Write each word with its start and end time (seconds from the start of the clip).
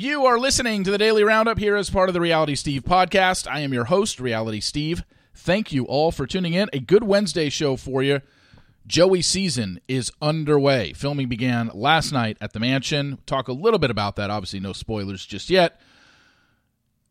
You 0.00 0.26
are 0.26 0.38
listening 0.38 0.84
to 0.84 0.92
the 0.92 0.96
Daily 0.96 1.24
Roundup 1.24 1.58
here 1.58 1.74
as 1.74 1.90
part 1.90 2.08
of 2.08 2.12
the 2.12 2.20
Reality 2.20 2.54
Steve 2.54 2.84
podcast. 2.84 3.50
I 3.50 3.58
am 3.62 3.72
your 3.72 3.86
host, 3.86 4.20
Reality 4.20 4.60
Steve. 4.60 5.02
Thank 5.34 5.72
you 5.72 5.86
all 5.86 6.12
for 6.12 6.24
tuning 6.24 6.54
in. 6.54 6.70
A 6.72 6.78
good 6.78 7.02
Wednesday 7.02 7.48
show 7.48 7.74
for 7.76 8.00
you. 8.04 8.20
Joey 8.86 9.22
season 9.22 9.80
is 9.88 10.12
underway. 10.22 10.92
Filming 10.92 11.28
began 11.28 11.72
last 11.74 12.12
night 12.12 12.38
at 12.40 12.52
the 12.52 12.60
mansion. 12.60 13.18
Talk 13.26 13.48
a 13.48 13.52
little 13.52 13.80
bit 13.80 13.90
about 13.90 14.14
that. 14.14 14.30
Obviously, 14.30 14.60
no 14.60 14.72
spoilers 14.72 15.26
just 15.26 15.50
yet. 15.50 15.80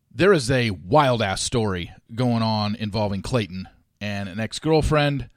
There 0.10 0.32
is 0.32 0.50
a 0.50 0.70
wild 0.70 1.22
ass 1.22 1.42
story 1.42 1.92
going 2.16 2.42
on 2.42 2.74
involving 2.76 3.22
Clayton 3.22 3.68
and 4.00 4.30
an 4.30 4.40
ex 4.40 4.60
girlfriend. 4.60 5.30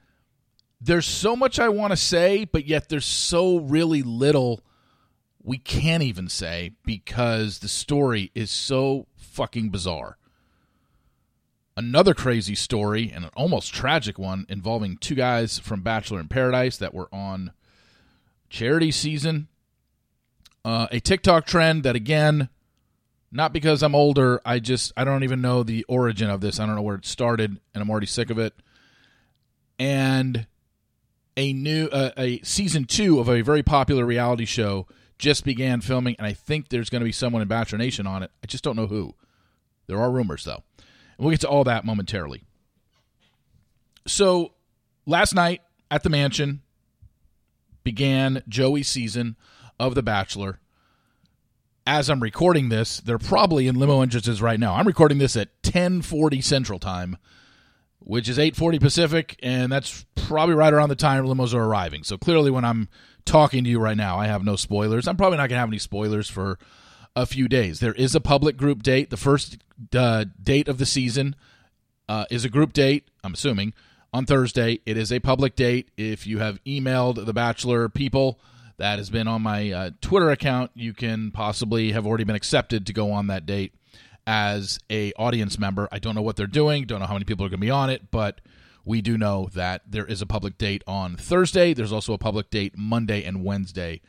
There's 0.79 1.05
so 1.05 1.35
much 1.35 1.59
I 1.59 1.67
want 1.67 1.91
to 1.91 1.97
say, 1.97 2.45
but 2.45 2.65
yet 2.65 2.87
there's 2.87 3.05
so 3.05 3.57
really 3.57 4.03
little 4.03 4.61
we 5.43 5.57
can't 5.57 6.03
even 6.03 6.27
say 6.27 6.73
because 6.85 7.59
the 7.59 7.67
story 7.67 8.31
is 8.35 8.51
so 8.51 9.07
fucking 9.15 9.69
bizarre. 9.69 10.17
Another 11.75 12.13
crazy 12.13 12.53
story 12.53 13.11
and 13.13 13.23
an 13.23 13.31
almost 13.35 13.73
tragic 13.73 14.19
one 14.19 14.45
involving 14.49 14.97
two 14.97 15.15
guys 15.15 15.57
from 15.57 15.81
Bachelor 15.81 16.19
in 16.19 16.27
Paradise 16.27 16.77
that 16.77 16.93
were 16.93 17.09
on 17.13 17.53
charity 18.49 18.91
season. 18.91 19.47
Uh, 20.63 20.87
a 20.91 20.99
TikTok 20.99 21.45
trend 21.45 21.83
that, 21.83 21.95
again, 21.95 22.49
not 23.31 23.53
because 23.53 23.81
I'm 23.81 23.95
older, 23.95 24.41
I 24.45 24.59
just, 24.59 24.91
I 24.95 25.05
don't 25.05 25.23
even 25.23 25.41
know 25.41 25.63
the 25.63 25.85
origin 25.87 26.29
of 26.29 26.41
this. 26.41 26.59
I 26.59 26.65
don't 26.65 26.75
know 26.75 26.81
where 26.81 26.97
it 26.97 27.05
started, 27.05 27.59
and 27.73 27.81
I'm 27.81 27.89
already 27.89 28.05
sick 28.05 28.29
of 28.29 28.37
it. 28.37 28.53
And 29.79 30.45
a 31.37 31.53
new, 31.53 31.87
uh, 31.87 32.11
a 32.17 32.41
season 32.41 32.83
two 32.85 33.19
of 33.19 33.29
a 33.29 33.41
very 33.41 33.63
popular 33.63 34.05
reality 34.05 34.45
show 34.45 34.85
just 35.21 35.45
began 35.45 35.81
filming, 35.81 36.15
and 36.17 36.25
I 36.25 36.33
think 36.33 36.69
there's 36.69 36.89
going 36.89 36.99
to 36.99 37.05
be 37.05 37.11
someone 37.11 37.43
in 37.43 37.47
Bachelor 37.47 37.77
Nation 37.77 38.07
on 38.07 38.23
it. 38.23 38.31
I 38.43 38.47
just 38.47 38.63
don't 38.63 38.75
know 38.75 38.87
who. 38.87 39.13
There 39.85 39.99
are 40.01 40.11
rumors, 40.11 40.43
though. 40.43 40.63
And 40.77 41.19
we'll 41.19 41.29
get 41.29 41.41
to 41.41 41.47
all 41.47 41.63
that 41.63 41.85
momentarily. 41.85 42.43
So, 44.07 44.53
last 45.05 45.35
night 45.35 45.61
at 45.91 46.01
the 46.01 46.09
mansion 46.09 46.63
began 47.83 48.41
Joey's 48.49 48.87
season 48.87 49.37
of 49.79 49.93
The 49.93 50.01
Bachelor. 50.01 50.59
As 51.85 52.09
I'm 52.09 52.21
recording 52.21 52.69
this, 52.69 52.99
they're 52.99 53.19
probably 53.19 53.67
in 53.67 53.75
limo 53.75 54.01
entrances 54.01 54.41
right 54.41 54.59
now. 54.59 54.73
I'm 54.73 54.87
recording 54.87 55.19
this 55.19 55.37
at 55.37 55.61
10:40 55.61 56.41
Central 56.41 56.79
Time, 56.79 57.17
which 57.99 58.27
is 58.27 58.39
8:40 58.39 58.79
Pacific, 58.79 59.39
and 59.43 59.71
that's 59.71 60.05
probably 60.15 60.55
right 60.55 60.73
around 60.73 60.89
the 60.89 60.95
time 60.95 61.25
limos 61.25 61.53
are 61.53 61.63
arriving. 61.63 62.03
So 62.03 62.17
clearly, 62.17 62.49
when 62.49 62.65
I'm 62.65 62.89
talking 63.25 63.63
to 63.63 63.69
you 63.69 63.79
right 63.79 63.97
now. 63.97 64.17
I 64.17 64.27
have 64.27 64.43
no 64.43 64.55
spoilers. 64.55 65.07
I'm 65.07 65.17
probably 65.17 65.37
not 65.37 65.49
going 65.49 65.57
to 65.57 65.59
have 65.59 65.69
any 65.69 65.79
spoilers 65.79 66.29
for 66.29 66.57
a 67.15 67.25
few 67.25 67.47
days. 67.47 67.79
There 67.79 67.93
is 67.93 68.15
a 68.15 68.21
public 68.21 68.57
group 68.57 68.83
date. 68.83 69.09
The 69.09 69.17
first 69.17 69.57
uh, 69.93 70.25
date 70.41 70.67
of 70.67 70.77
the 70.77 70.85
season 70.85 71.35
uh, 72.07 72.25
is 72.29 72.45
a 72.45 72.49
group 72.49 72.73
date, 72.73 73.09
I'm 73.23 73.33
assuming, 73.33 73.73
on 74.13 74.25
Thursday. 74.25 74.79
It 74.85 74.97
is 74.97 75.11
a 75.11 75.19
public 75.19 75.55
date. 75.55 75.89
If 75.97 76.25
you 76.25 76.39
have 76.39 76.63
emailed 76.63 77.25
the 77.25 77.33
Bachelor 77.33 77.89
people, 77.89 78.39
that 78.81 78.97
has 78.97 79.11
been 79.11 79.27
on 79.27 79.43
my 79.43 79.71
uh, 79.71 79.89
Twitter 80.01 80.31
account, 80.31 80.71
you 80.73 80.93
can 80.93 81.29
possibly 81.31 81.91
have 81.91 82.07
already 82.07 82.23
been 82.23 82.35
accepted 82.35 82.87
to 82.87 82.93
go 82.93 83.11
on 83.11 83.27
that 83.27 83.45
date 83.45 83.73
as 84.25 84.79
a 84.89 85.13
audience 85.13 85.59
member. 85.59 85.87
I 85.91 85.99
don't 85.99 86.15
know 86.15 86.21
what 86.23 86.35
they're 86.35 86.47
doing, 86.47 86.85
don't 86.85 86.99
know 86.99 87.05
how 87.05 87.13
many 87.13 87.25
people 87.25 87.45
are 87.45 87.49
going 87.49 87.59
to 87.59 87.65
be 87.65 87.69
on 87.69 87.91
it, 87.91 88.09
but 88.09 88.41
we 88.85 89.01
do 89.01 89.17
know 89.17 89.49
that 89.53 89.83
there 89.87 90.05
is 90.05 90.21
a 90.21 90.25
public 90.25 90.57
date 90.57 90.83
on 90.87 91.15
Thursday. 91.15 91.73
There's 91.73 91.91
also 91.91 92.13
a 92.13 92.17
public 92.17 92.49
date 92.49 92.77
Monday 92.77 93.23
and 93.23 93.43
Wednesday 93.43 94.01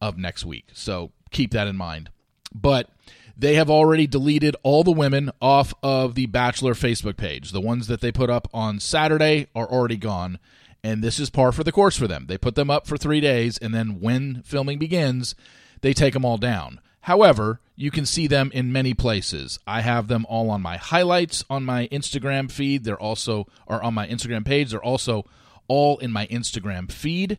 of 0.00 0.16
next 0.18 0.44
week. 0.44 0.68
So 0.72 1.12
keep 1.30 1.50
that 1.52 1.66
in 1.66 1.76
mind. 1.76 2.10
But 2.54 2.88
they 3.36 3.56
have 3.56 3.70
already 3.70 4.06
deleted 4.06 4.56
all 4.62 4.84
the 4.84 4.92
women 4.92 5.30
off 5.42 5.74
of 5.82 6.14
the 6.14 6.26
Bachelor 6.26 6.74
Facebook 6.74 7.16
page. 7.16 7.50
The 7.50 7.60
ones 7.60 7.88
that 7.88 8.00
they 8.00 8.12
put 8.12 8.30
up 8.30 8.48
on 8.54 8.80
Saturday 8.80 9.48
are 9.54 9.68
already 9.68 9.96
gone. 9.96 10.38
And 10.82 11.02
this 11.02 11.18
is 11.18 11.30
par 11.30 11.50
for 11.50 11.64
the 11.64 11.72
course 11.72 11.96
for 11.96 12.06
them. 12.06 12.26
They 12.28 12.38
put 12.38 12.54
them 12.54 12.70
up 12.70 12.86
for 12.86 12.98
three 12.98 13.20
days, 13.20 13.56
and 13.56 13.74
then 13.74 14.00
when 14.00 14.42
filming 14.42 14.78
begins, 14.78 15.34
they 15.80 15.94
take 15.94 16.12
them 16.12 16.26
all 16.26 16.36
down. 16.36 16.78
However, 17.04 17.60
you 17.76 17.90
can 17.90 18.06
see 18.06 18.26
them 18.26 18.50
in 18.54 18.72
many 18.72 18.94
places. 18.94 19.58
I 19.66 19.82
have 19.82 20.08
them 20.08 20.24
all 20.26 20.48
on 20.48 20.62
my 20.62 20.78
highlights 20.78 21.44
on 21.50 21.62
my 21.62 21.86
Instagram 21.88 22.50
feed. 22.50 22.84
They're 22.84 22.98
also 22.98 23.46
are 23.68 23.82
on 23.82 23.92
my 23.92 24.08
Instagram 24.08 24.46
page. 24.46 24.70
They're 24.70 24.82
also 24.82 25.26
all 25.68 25.98
in 25.98 26.10
my 26.10 26.26
Instagram 26.28 26.90
feed 26.90 27.38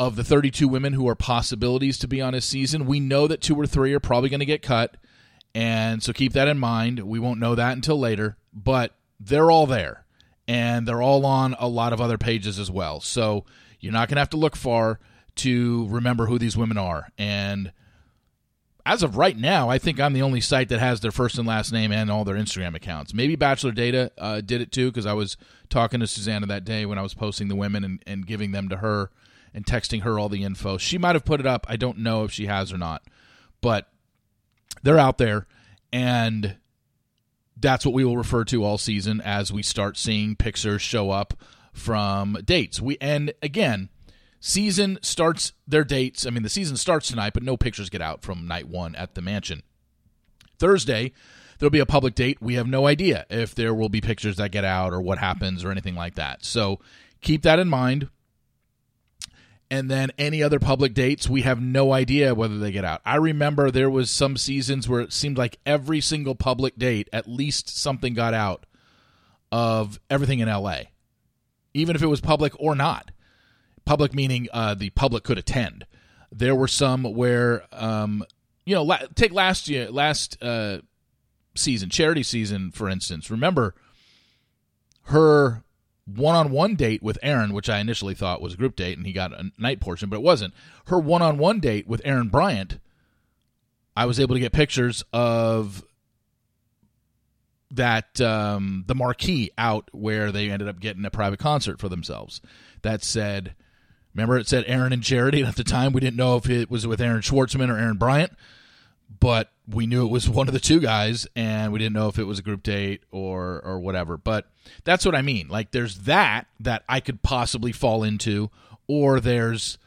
of 0.00 0.16
the 0.16 0.24
32 0.24 0.66
women 0.66 0.94
who 0.94 1.06
are 1.06 1.14
possibilities 1.14 1.96
to 1.98 2.08
be 2.08 2.20
on 2.20 2.32
this 2.32 2.44
season. 2.44 2.86
We 2.86 2.98
know 2.98 3.28
that 3.28 3.40
two 3.40 3.54
or 3.54 3.68
three 3.68 3.94
are 3.94 4.00
probably 4.00 4.30
going 4.30 4.40
to 4.40 4.46
get 4.46 4.62
cut, 4.62 4.96
and 5.54 6.02
so 6.02 6.12
keep 6.12 6.32
that 6.32 6.48
in 6.48 6.58
mind. 6.58 6.98
We 6.98 7.20
won't 7.20 7.38
know 7.38 7.54
that 7.54 7.76
until 7.76 8.00
later, 8.00 8.36
but 8.52 8.96
they're 9.20 9.52
all 9.52 9.68
there, 9.68 10.06
and 10.48 10.88
they're 10.88 11.02
all 11.02 11.24
on 11.24 11.54
a 11.60 11.68
lot 11.68 11.92
of 11.92 12.00
other 12.00 12.18
pages 12.18 12.58
as 12.58 12.68
well. 12.68 13.00
So 13.00 13.44
you're 13.78 13.92
not 13.92 14.08
going 14.08 14.16
to 14.16 14.22
have 14.22 14.30
to 14.30 14.36
look 14.38 14.56
far 14.56 14.98
to 15.36 15.86
remember 15.88 16.26
who 16.26 16.40
these 16.40 16.56
women 16.56 16.78
are. 16.78 17.12
And 17.16 17.70
as 18.84 19.02
of 19.02 19.16
right 19.16 19.36
now, 19.36 19.68
I 19.68 19.78
think 19.78 20.00
I'm 20.00 20.12
the 20.12 20.22
only 20.22 20.40
site 20.40 20.68
that 20.70 20.80
has 20.80 21.00
their 21.00 21.12
first 21.12 21.38
and 21.38 21.46
last 21.46 21.72
name 21.72 21.92
and 21.92 22.10
all 22.10 22.24
their 22.24 22.34
Instagram 22.34 22.74
accounts. 22.74 23.14
Maybe 23.14 23.36
Bachelor 23.36 23.72
Data 23.72 24.10
uh, 24.18 24.40
did 24.40 24.60
it 24.60 24.72
too 24.72 24.90
because 24.90 25.06
I 25.06 25.12
was 25.12 25.36
talking 25.70 26.00
to 26.00 26.06
Susanna 26.06 26.46
that 26.46 26.64
day 26.64 26.84
when 26.84 26.98
I 26.98 27.02
was 27.02 27.14
posting 27.14 27.48
the 27.48 27.54
women 27.54 27.84
and, 27.84 28.02
and 28.06 28.26
giving 28.26 28.50
them 28.50 28.68
to 28.70 28.78
her 28.78 29.10
and 29.54 29.64
texting 29.64 30.02
her 30.02 30.18
all 30.18 30.28
the 30.28 30.42
info. 30.42 30.78
She 30.78 30.98
might 30.98 31.14
have 31.14 31.24
put 31.24 31.38
it 31.38 31.46
up. 31.46 31.64
I 31.68 31.76
don't 31.76 31.98
know 31.98 32.24
if 32.24 32.32
she 32.32 32.46
has 32.46 32.72
or 32.72 32.78
not, 32.78 33.02
but 33.60 33.88
they're 34.82 34.98
out 34.98 35.18
there, 35.18 35.46
and 35.92 36.56
that's 37.56 37.86
what 37.86 37.94
we 37.94 38.04
will 38.04 38.16
refer 38.16 38.44
to 38.46 38.64
all 38.64 38.78
season 38.78 39.20
as 39.20 39.52
we 39.52 39.62
start 39.62 39.96
seeing 39.96 40.34
pictures 40.34 40.82
show 40.82 41.10
up 41.10 41.34
from 41.72 42.36
dates. 42.44 42.80
We 42.80 42.98
and 43.00 43.32
again 43.42 43.90
Season 44.44 44.98
starts 45.02 45.52
their 45.68 45.84
dates. 45.84 46.26
I 46.26 46.30
mean, 46.30 46.42
the 46.42 46.48
season 46.48 46.76
starts 46.76 47.06
tonight, 47.06 47.32
but 47.32 47.44
no 47.44 47.56
pictures 47.56 47.88
get 47.88 48.02
out 48.02 48.22
from 48.22 48.48
night 48.48 48.66
one 48.66 48.96
at 48.96 49.14
the 49.14 49.22
mansion. 49.22 49.62
Thursday, 50.58 51.12
there'll 51.58 51.70
be 51.70 51.78
a 51.78 51.86
public 51.86 52.16
date. 52.16 52.42
We 52.42 52.54
have 52.54 52.66
no 52.66 52.88
idea 52.88 53.24
if 53.30 53.54
there 53.54 53.72
will 53.72 53.88
be 53.88 54.00
pictures 54.00 54.38
that 54.38 54.50
get 54.50 54.64
out 54.64 54.92
or 54.92 55.00
what 55.00 55.18
happens 55.18 55.62
or 55.62 55.70
anything 55.70 55.94
like 55.94 56.16
that. 56.16 56.44
So 56.44 56.80
keep 57.20 57.42
that 57.42 57.60
in 57.60 57.68
mind. 57.68 58.08
And 59.70 59.88
then 59.88 60.10
any 60.18 60.42
other 60.42 60.58
public 60.58 60.92
dates, 60.92 61.28
we 61.28 61.42
have 61.42 61.62
no 61.62 61.92
idea 61.92 62.34
whether 62.34 62.58
they 62.58 62.72
get 62.72 62.84
out. 62.84 63.00
I 63.06 63.18
remember 63.18 63.70
there 63.70 63.88
was 63.88 64.10
some 64.10 64.36
seasons 64.36 64.88
where 64.88 65.02
it 65.02 65.12
seemed 65.12 65.38
like 65.38 65.60
every 65.64 66.00
single 66.00 66.34
public 66.34 66.76
date, 66.76 67.08
at 67.12 67.28
least 67.28 67.78
something 67.78 68.12
got 68.12 68.34
out 68.34 68.66
of 69.52 70.00
everything 70.10 70.40
in 70.40 70.48
LA, 70.48 70.78
even 71.74 71.94
if 71.94 72.02
it 72.02 72.08
was 72.08 72.20
public 72.20 72.52
or 72.58 72.74
not 72.74 73.12
public 73.92 74.14
meaning 74.14 74.48
uh, 74.54 74.72
the 74.72 74.88
public 74.88 75.22
could 75.22 75.36
attend. 75.36 75.84
There 76.30 76.54
were 76.54 76.66
some 76.66 77.02
where, 77.02 77.64
um, 77.72 78.24
you 78.64 78.74
know, 78.74 78.84
la- 78.84 79.02
take 79.14 79.34
last 79.34 79.68
year, 79.68 79.90
last 79.90 80.42
uh, 80.42 80.78
season, 81.54 81.90
charity 81.90 82.22
season, 82.22 82.70
for 82.70 82.88
instance. 82.88 83.30
Remember 83.30 83.74
her 85.08 85.62
one-on-one 86.06 86.74
date 86.74 87.02
with 87.02 87.18
Aaron, 87.22 87.52
which 87.52 87.68
I 87.68 87.80
initially 87.80 88.14
thought 88.14 88.40
was 88.40 88.54
a 88.54 88.56
group 88.56 88.76
date, 88.76 88.96
and 88.96 89.06
he 89.06 89.12
got 89.12 89.34
a 89.34 89.50
night 89.58 89.78
portion, 89.78 90.08
but 90.08 90.16
it 90.16 90.22
wasn't. 90.22 90.54
Her 90.86 90.98
one-on-one 90.98 91.60
date 91.60 91.86
with 91.86 92.00
Aaron 92.02 92.30
Bryant, 92.30 92.78
I 93.94 94.06
was 94.06 94.18
able 94.18 94.34
to 94.34 94.40
get 94.40 94.54
pictures 94.54 95.04
of 95.12 95.84
that 97.70 98.22
um, 98.22 98.84
the 98.86 98.94
marquee 98.94 99.50
out 99.58 99.90
where 99.92 100.32
they 100.32 100.50
ended 100.50 100.68
up 100.68 100.80
getting 100.80 101.04
a 101.04 101.10
private 101.10 101.40
concert 101.40 101.78
for 101.78 101.90
themselves. 101.90 102.40
That 102.80 103.04
said 103.04 103.54
Remember, 104.14 104.36
it 104.36 104.48
said 104.48 104.64
Aaron 104.66 104.92
and 104.92 105.02
Charity, 105.02 105.40
and 105.40 105.48
at 105.48 105.56
the 105.56 105.64
time 105.64 105.92
we 105.92 106.00
didn't 106.00 106.16
know 106.16 106.36
if 106.36 106.48
it 106.48 106.70
was 106.70 106.86
with 106.86 107.00
Aaron 107.00 107.22
Schwartzman 107.22 107.70
or 107.70 107.78
Aaron 107.78 107.96
Bryant, 107.96 108.32
but 109.20 109.50
we 109.66 109.86
knew 109.86 110.04
it 110.04 110.10
was 110.10 110.28
one 110.28 110.48
of 110.48 110.54
the 110.54 110.60
two 110.60 110.80
guys, 110.80 111.26
and 111.34 111.72
we 111.72 111.78
didn't 111.78 111.94
know 111.94 112.08
if 112.08 112.18
it 112.18 112.24
was 112.24 112.38
a 112.38 112.42
group 112.42 112.62
date 112.62 113.02
or 113.10 113.60
or 113.64 113.80
whatever. 113.80 114.16
But 114.16 114.50
that's 114.84 115.06
what 115.06 115.14
I 115.14 115.22
mean. 115.22 115.48
Like, 115.48 115.70
there's 115.70 116.00
that 116.00 116.46
that 116.60 116.84
I 116.88 117.00
could 117.00 117.22
possibly 117.22 117.72
fall 117.72 118.04
into, 118.04 118.50
or 118.86 119.20
there's, 119.20 119.78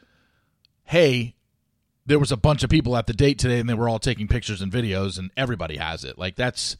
hey, 0.84 1.36
there 2.04 2.18
was 2.18 2.32
a 2.32 2.36
bunch 2.36 2.62
of 2.62 2.70
people 2.70 2.96
at 2.96 3.06
the 3.06 3.12
date 3.12 3.38
today, 3.38 3.60
and 3.60 3.68
they 3.68 3.74
were 3.74 3.88
all 3.88 3.98
taking 3.98 4.28
pictures 4.28 4.60
and 4.60 4.72
videos, 4.72 5.18
and 5.18 5.30
everybody 5.36 5.76
has 5.76 6.04
it. 6.04 6.18
Like, 6.18 6.36
that's 6.36 6.76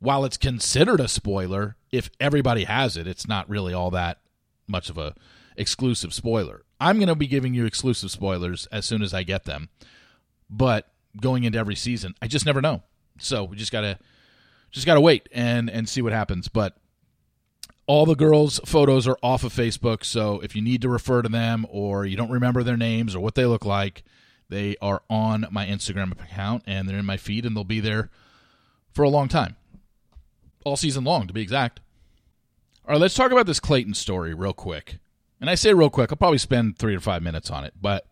while 0.00 0.24
it's 0.24 0.36
considered 0.36 1.00
a 1.00 1.08
spoiler, 1.08 1.76
if 1.90 2.10
everybody 2.20 2.64
has 2.64 2.96
it, 2.96 3.06
it's 3.06 3.26
not 3.26 3.48
really 3.48 3.72
all 3.72 3.90
that 3.90 4.18
much 4.66 4.90
of 4.90 4.98
a 4.98 5.14
exclusive 5.58 6.14
spoiler. 6.14 6.62
I'm 6.80 6.96
going 6.96 7.08
to 7.08 7.14
be 7.14 7.26
giving 7.26 7.52
you 7.52 7.66
exclusive 7.66 8.10
spoilers 8.10 8.66
as 8.72 8.86
soon 8.86 9.02
as 9.02 9.12
I 9.12 9.22
get 9.24 9.44
them. 9.44 9.68
But 10.48 10.90
going 11.20 11.44
into 11.44 11.58
every 11.58 11.74
season, 11.74 12.14
I 12.22 12.28
just 12.28 12.46
never 12.46 12.62
know. 12.62 12.82
So 13.18 13.44
we 13.44 13.56
just 13.56 13.72
got 13.72 13.82
to 13.82 13.98
just 14.70 14.86
got 14.86 14.94
to 14.94 15.00
wait 15.00 15.28
and 15.32 15.68
and 15.68 15.88
see 15.88 16.00
what 16.02 16.12
happens, 16.12 16.48
but 16.48 16.76
all 17.86 18.04
the 18.04 18.14
girls' 18.14 18.60
photos 18.66 19.08
are 19.08 19.16
off 19.22 19.44
of 19.44 19.52
Facebook, 19.54 20.04
so 20.04 20.40
if 20.40 20.54
you 20.54 20.60
need 20.60 20.82
to 20.82 20.90
refer 20.90 21.22
to 21.22 21.28
them 21.30 21.66
or 21.70 22.04
you 22.04 22.18
don't 22.18 22.30
remember 22.30 22.62
their 22.62 22.76
names 22.76 23.14
or 23.16 23.20
what 23.20 23.34
they 23.34 23.46
look 23.46 23.64
like, 23.64 24.04
They 24.48 24.76
are 24.80 25.02
on 25.10 25.46
my 25.50 25.66
Instagram 25.66 26.12
account 26.12 26.64
and 26.66 26.88
they're 26.88 26.98
in 26.98 27.04
my 27.04 27.16
feed 27.16 27.44
and 27.44 27.54
they'll 27.56 27.64
be 27.64 27.80
there 27.80 28.10
for 28.92 29.02
a 29.02 29.08
long 29.10 29.28
time. 29.28 29.56
All 30.64 30.76
season 30.76 31.04
long, 31.04 31.26
to 31.26 31.32
be 31.34 31.42
exact. 31.42 31.80
All 32.86 32.92
right, 32.92 33.00
let's 33.00 33.14
talk 33.14 33.30
about 33.30 33.46
this 33.46 33.60
Clayton 33.60 33.94
story 33.94 34.34
real 34.34 34.54
quick. 34.54 34.98
And 35.40 35.48
I 35.48 35.54
say 35.54 35.72
real 35.72 35.90
quick, 35.90 36.10
I'll 36.10 36.16
probably 36.16 36.38
spend 36.38 36.78
three 36.78 36.96
or 36.96 37.00
five 37.00 37.22
minutes 37.22 37.50
on 37.50 37.64
it. 37.64 37.74
But 37.80 38.06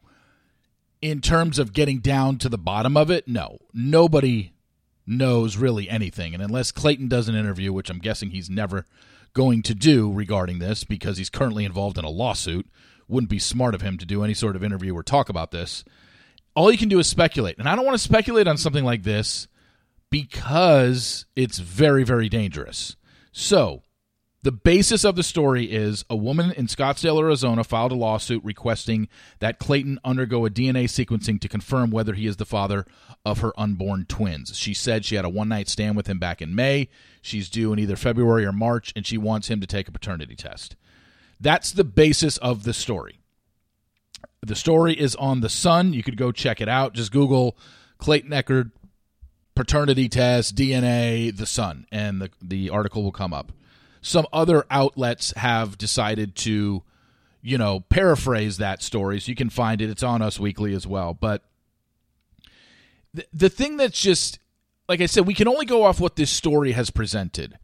in 1.00 1.20
terms 1.20 1.58
of 1.58 1.72
getting 1.72 1.98
down 1.98 2.38
to 2.38 2.48
the 2.48 2.58
bottom 2.58 2.96
of 2.96 3.10
it, 3.10 3.26
no. 3.26 3.58
Nobody 3.72 4.52
knows 5.06 5.56
really 5.56 5.88
anything. 5.88 6.34
And 6.34 6.42
unless 6.42 6.72
Clayton 6.72 7.08
does 7.08 7.28
an 7.28 7.34
interview, 7.34 7.72
which 7.72 7.90
I'm 7.90 7.98
guessing 7.98 8.30
he's 8.30 8.50
never 8.50 8.86
going 9.34 9.62
to 9.62 9.74
do 9.74 10.12
regarding 10.12 10.58
this 10.58 10.84
because 10.84 11.18
he's 11.18 11.30
currently 11.30 11.64
involved 11.64 11.98
in 11.98 12.04
a 12.04 12.10
lawsuit, 12.10 12.66
wouldn't 13.08 13.30
be 13.30 13.38
smart 13.38 13.74
of 13.74 13.82
him 13.82 13.98
to 13.98 14.06
do 14.06 14.24
any 14.24 14.34
sort 14.34 14.56
of 14.56 14.64
interview 14.64 14.94
or 14.94 15.02
talk 15.02 15.28
about 15.28 15.50
this. 15.50 15.84
All 16.54 16.72
you 16.72 16.78
can 16.78 16.88
do 16.88 16.98
is 16.98 17.06
speculate. 17.06 17.58
And 17.58 17.68
I 17.68 17.76
don't 17.76 17.84
want 17.84 17.96
to 17.96 18.02
speculate 18.02 18.48
on 18.48 18.56
something 18.56 18.84
like 18.84 19.02
this 19.02 19.46
because 20.10 21.26
it's 21.36 21.58
very, 21.58 22.02
very 22.02 22.28
dangerous. 22.28 22.96
So, 23.32 23.82
the 24.46 24.52
basis 24.52 25.04
of 25.04 25.16
the 25.16 25.24
story 25.24 25.64
is 25.64 26.04
a 26.08 26.14
woman 26.14 26.52
in 26.52 26.68
Scottsdale, 26.68 27.18
Arizona 27.18 27.64
filed 27.64 27.90
a 27.90 27.96
lawsuit 27.96 28.44
requesting 28.44 29.08
that 29.40 29.58
Clayton 29.58 29.98
undergo 30.04 30.46
a 30.46 30.50
DNA 30.50 30.84
sequencing 30.84 31.40
to 31.40 31.48
confirm 31.48 31.90
whether 31.90 32.14
he 32.14 32.28
is 32.28 32.36
the 32.36 32.44
father 32.44 32.86
of 33.24 33.40
her 33.40 33.52
unborn 33.58 34.06
twins. 34.08 34.56
She 34.56 34.72
said 34.72 35.04
she 35.04 35.16
had 35.16 35.24
a 35.24 35.28
one 35.28 35.48
night 35.48 35.68
stand 35.68 35.96
with 35.96 36.06
him 36.06 36.20
back 36.20 36.40
in 36.40 36.54
May. 36.54 36.88
She's 37.20 37.50
due 37.50 37.72
in 37.72 37.80
either 37.80 37.96
February 37.96 38.44
or 38.44 38.52
March, 38.52 38.92
and 38.94 39.04
she 39.04 39.18
wants 39.18 39.48
him 39.48 39.60
to 39.60 39.66
take 39.66 39.88
a 39.88 39.92
paternity 39.92 40.36
test. 40.36 40.76
That's 41.40 41.72
the 41.72 41.82
basis 41.82 42.36
of 42.36 42.62
the 42.62 42.72
story. 42.72 43.18
The 44.42 44.54
story 44.54 44.94
is 44.94 45.16
on 45.16 45.40
The 45.40 45.48
Sun. 45.48 45.92
You 45.92 46.04
could 46.04 46.16
go 46.16 46.30
check 46.30 46.60
it 46.60 46.68
out. 46.68 46.94
Just 46.94 47.10
Google 47.10 47.58
Clayton 47.98 48.30
Echard 48.30 48.70
paternity 49.56 50.08
test, 50.08 50.54
DNA, 50.54 51.36
The 51.36 51.46
Sun, 51.46 51.88
and 51.90 52.22
the, 52.22 52.30
the 52.40 52.70
article 52.70 53.02
will 53.02 53.10
come 53.10 53.34
up 53.34 53.50
some 54.00 54.26
other 54.32 54.64
outlets 54.70 55.32
have 55.36 55.78
decided 55.78 56.34
to, 56.36 56.82
you 57.42 57.58
know, 57.58 57.80
paraphrase 57.80 58.58
that 58.58 58.82
story. 58.82 59.20
So 59.20 59.30
you 59.30 59.36
can 59.36 59.50
find 59.50 59.80
it. 59.80 59.90
It's 59.90 60.02
on 60.02 60.22
Us 60.22 60.38
Weekly 60.38 60.74
as 60.74 60.86
well. 60.86 61.14
But 61.14 61.42
the, 63.14 63.26
the 63.32 63.48
thing 63.48 63.76
that's 63.76 64.00
just, 64.00 64.38
like 64.88 65.00
I 65.00 65.06
said, 65.06 65.26
we 65.26 65.34
can 65.34 65.48
only 65.48 65.66
go 65.66 65.84
off 65.84 66.00
what 66.00 66.16
this 66.16 66.30
story 66.30 66.72
has 66.72 66.90
presented. 66.90 67.58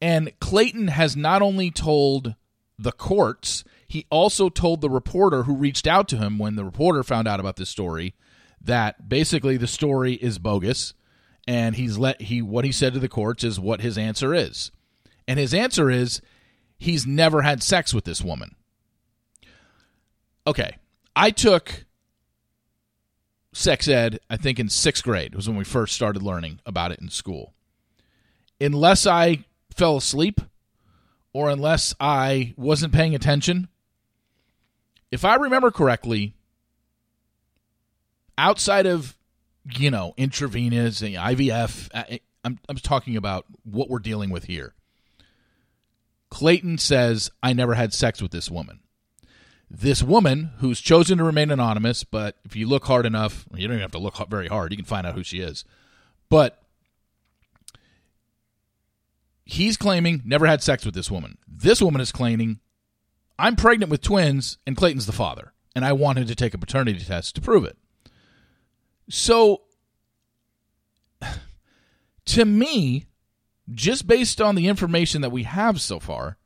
And 0.00 0.38
Clayton 0.40 0.88
has 0.88 1.16
not 1.16 1.42
only 1.42 1.70
told 1.70 2.34
the 2.78 2.92
courts, 2.92 3.64
he 3.88 4.06
also 4.10 4.48
told 4.48 4.80
the 4.80 4.90
reporter 4.90 5.44
who 5.44 5.56
reached 5.56 5.86
out 5.86 6.08
to 6.08 6.18
him 6.18 6.38
when 6.38 6.56
the 6.56 6.64
reporter 6.64 7.02
found 7.02 7.26
out 7.26 7.40
about 7.40 7.56
this 7.56 7.70
story 7.70 8.14
that 8.60 9.08
basically 9.08 9.56
the 9.56 9.66
story 9.66 10.14
is 10.14 10.38
bogus 10.38 10.92
and 11.46 11.76
he's 11.76 11.96
let 11.96 12.20
he 12.22 12.42
what 12.42 12.64
he 12.64 12.72
said 12.72 12.92
to 12.94 12.98
the 12.98 13.08
courts 13.08 13.44
is 13.44 13.60
what 13.60 13.80
his 13.80 13.96
answer 13.96 14.34
is. 14.34 14.70
And 15.28 15.38
his 15.38 15.54
answer 15.54 15.90
is 15.90 16.20
he's 16.78 17.06
never 17.06 17.42
had 17.42 17.62
sex 17.62 17.92
with 17.92 18.04
this 18.04 18.22
woman. 18.22 18.54
Okay. 20.46 20.76
I 21.14 21.30
took 21.30 21.86
sex 23.52 23.88
ed, 23.88 24.20
I 24.28 24.36
think 24.36 24.58
in 24.58 24.68
sixth 24.68 25.02
grade 25.02 25.34
was 25.34 25.48
when 25.48 25.56
we 25.56 25.64
first 25.64 25.94
started 25.94 26.22
learning 26.22 26.60
about 26.66 26.92
it 26.92 27.00
in 27.00 27.08
school. 27.08 27.54
Unless 28.60 29.06
I 29.06 29.44
fell 29.74 29.96
asleep 29.96 30.40
or 31.32 31.50
unless 31.50 31.94
I 31.98 32.54
wasn't 32.56 32.92
paying 32.92 33.14
attention, 33.14 33.68
if 35.10 35.24
I 35.24 35.36
remember 35.36 35.70
correctly, 35.70 36.34
outside 38.36 38.86
of, 38.86 39.16
you 39.74 39.90
know, 39.90 40.14
intravenous, 40.16 41.00
and 41.00 41.14
IVF, 41.14 42.20
I'm, 42.44 42.58
I'm 42.68 42.76
talking 42.76 43.16
about 43.16 43.46
what 43.64 43.88
we're 43.88 43.98
dealing 43.98 44.30
with 44.30 44.44
here. 44.44 44.74
Clayton 46.36 46.76
says, 46.76 47.30
I 47.42 47.54
never 47.54 47.72
had 47.72 47.94
sex 47.94 48.20
with 48.20 48.30
this 48.30 48.50
woman. 48.50 48.80
This 49.70 50.02
woman, 50.02 50.50
who's 50.58 50.82
chosen 50.82 51.16
to 51.16 51.24
remain 51.24 51.50
anonymous, 51.50 52.04
but 52.04 52.36
if 52.44 52.54
you 52.54 52.68
look 52.68 52.84
hard 52.84 53.06
enough, 53.06 53.46
you 53.54 53.66
don't 53.66 53.76
even 53.76 53.80
have 53.80 53.92
to 53.92 53.98
look 53.98 54.18
very 54.28 54.46
hard, 54.46 54.70
you 54.70 54.76
can 54.76 54.84
find 54.84 55.06
out 55.06 55.14
who 55.14 55.24
she 55.24 55.40
is. 55.40 55.64
But 56.28 56.62
he's 59.46 59.78
claiming 59.78 60.20
never 60.26 60.44
had 60.44 60.62
sex 60.62 60.84
with 60.84 60.94
this 60.94 61.10
woman. 61.10 61.38
This 61.48 61.80
woman 61.80 62.02
is 62.02 62.12
claiming, 62.12 62.60
I'm 63.38 63.56
pregnant 63.56 63.90
with 63.90 64.02
twins, 64.02 64.58
and 64.66 64.76
Clayton's 64.76 65.06
the 65.06 65.12
father, 65.12 65.54
and 65.74 65.86
I 65.86 65.94
wanted 65.94 66.28
to 66.28 66.34
take 66.34 66.52
a 66.52 66.58
paternity 66.58 67.02
test 67.02 67.34
to 67.36 67.40
prove 67.40 67.64
it. 67.64 67.78
So, 69.08 69.62
to 72.26 72.44
me, 72.44 73.06
just 73.72 74.06
based 74.06 74.40
on 74.40 74.54
the 74.54 74.68
information 74.68 75.20
that 75.22 75.32
we 75.32 75.42
have 75.44 75.80
so 75.80 75.98
far, 75.98 76.36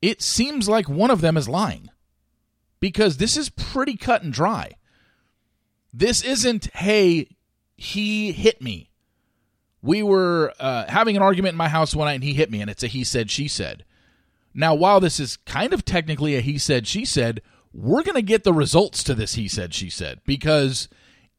it 0.00 0.22
seems 0.22 0.68
like 0.68 0.88
one 0.88 1.10
of 1.10 1.20
them 1.20 1.36
is 1.36 1.48
lying. 1.48 1.90
Because 2.80 3.16
this 3.16 3.36
is 3.36 3.48
pretty 3.48 3.96
cut 3.96 4.22
and 4.22 4.32
dry. 4.32 4.72
This 5.92 6.22
isn't, 6.22 6.66
hey, 6.74 7.36
he 7.76 8.32
hit 8.32 8.60
me. 8.60 8.90
We 9.82 10.02
were 10.02 10.52
uh, 10.58 10.84
having 10.88 11.16
an 11.16 11.22
argument 11.22 11.54
in 11.54 11.58
my 11.58 11.68
house 11.68 11.94
one 11.94 12.06
night 12.06 12.14
and 12.14 12.24
he 12.24 12.34
hit 12.34 12.50
me, 12.50 12.60
and 12.60 12.70
it's 12.70 12.82
a 12.82 12.86
he 12.86 13.04
said, 13.04 13.30
she 13.30 13.48
said. 13.48 13.84
Now, 14.52 14.74
while 14.74 15.00
this 15.00 15.20
is 15.20 15.36
kind 15.38 15.72
of 15.72 15.84
technically 15.84 16.34
a 16.34 16.40
he 16.40 16.58
said, 16.58 16.86
she 16.86 17.04
said, 17.04 17.42
we're 17.72 18.02
going 18.02 18.14
to 18.14 18.22
get 18.22 18.44
the 18.44 18.54
results 18.54 19.02
to 19.04 19.14
this 19.14 19.34
he 19.34 19.48
said, 19.48 19.74
she 19.74 19.90
said, 19.90 20.20
because 20.24 20.88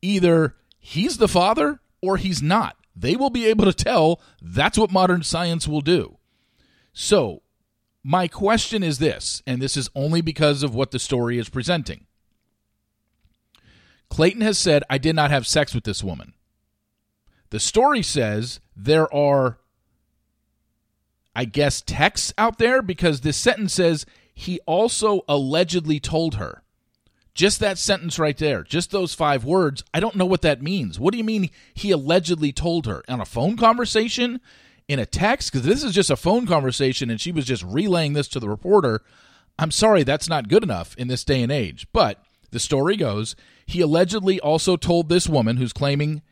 either 0.02 0.56
he's 0.80 1.18
the 1.18 1.28
father 1.28 1.80
or 2.02 2.18
he's 2.18 2.42
not 2.42 2.78
they 3.00 3.16
will 3.16 3.30
be 3.30 3.46
able 3.46 3.66
to 3.66 3.74
tell 3.74 4.20
that's 4.42 4.78
what 4.78 4.92
modern 4.92 5.24
science 5.24 5.68
will 5.68 5.82
do. 5.82 6.18
So, 6.94 7.44
my 8.04 8.28
question 8.28 8.84
is 8.84 9.00
this, 9.00 9.44
and 9.46 9.62
this 9.62 9.78
is 9.78 9.90
only 9.94 10.22
because 10.22 10.64
of 10.64 10.74
what 10.74 10.92
the 10.92 11.00
story 11.00 11.38
is 11.38 11.50
presenting. 11.50 12.06
Clayton 14.10 14.42
has 14.42 14.58
said, 14.58 14.84
I 14.90 14.98
did 14.98 15.16
not 15.16 15.30
have 15.30 15.46
sex 15.46 15.76
with 15.76 15.84
this 15.84 16.04
woman. 16.04 16.34
The 17.50 17.60
story 17.60 18.02
says 18.02 18.60
there 18.76 19.14
are, 19.14 19.60
I 21.36 21.46
guess, 21.46 21.82
texts 21.82 22.34
out 22.38 22.58
there 22.58 22.82
because 22.82 23.22
this 23.22 23.38
sentence 23.38 23.74
says 23.74 24.06
he 24.34 24.60
also 24.66 25.22
allegedly 25.28 26.00
told 26.00 26.36
her. 26.36 26.64
Just 27.38 27.60
that 27.60 27.78
sentence 27.78 28.18
right 28.18 28.36
there, 28.36 28.64
just 28.64 28.90
those 28.90 29.14
five 29.14 29.46
words, 29.46 29.84
I 29.94 30.00
don't 30.00 30.16
know 30.16 30.26
what 30.26 30.42
that 30.42 30.64
means. 30.64 31.00
What 31.00 31.12
do 31.12 31.20
you 31.20 31.24
mean 31.24 31.52
he 31.72 31.92
allegedly 31.92 32.52
told 32.52 32.88
her? 32.88 33.04
On 33.08 33.22
a 33.22 33.26
phone 33.26 33.58
conversation? 33.58 34.42
In 34.88 34.98
a 34.98 35.06
text? 35.06 35.52
Because 35.52 35.64
this 35.64 35.84
is 35.84 35.94
just 35.94 36.10
a 36.10 36.16
phone 36.16 36.48
conversation 36.48 37.12
and 37.12 37.22
she 37.22 37.32
was 37.32 37.46
just 37.46 37.62
relaying 37.62 38.14
this 38.14 38.28
to 38.30 38.40
the 38.40 38.50
reporter. 38.50 39.04
I'm 39.60 39.70
sorry, 39.70 40.02
that's 40.02 40.28
not 40.28 40.50
good 40.50 40.64
enough 40.64 40.96
in 40.98 41.10
this 41.10 41.24
day 41.24 41.44
and 41.44 41.52
age. 41.52 41.86
But 41.94 42.24
the 42.50 42.60
story 42.60 42.98
goes 42.98 43.36
he 43.68 43.82
allegedly 43.82 44.40
also 44.40 44.76
told 44.76 45.08
this 45.08 45.30
woman 45.30 45.58
who's 45.58 45.74
claiming 45.74 46.24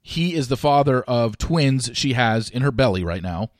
he 0.00 0.34
is 0.34 0.46
the 0.46 0.56
father 0.56 1.02
of 1.02 1.38
twins 1.38 1.90
she 1.94 2.12
has 2.12 2.48
in 2.48 2.62
her 2.62 2.70
belly 2.70 3.02
right 3.02 3.22
now, 3.22 3.50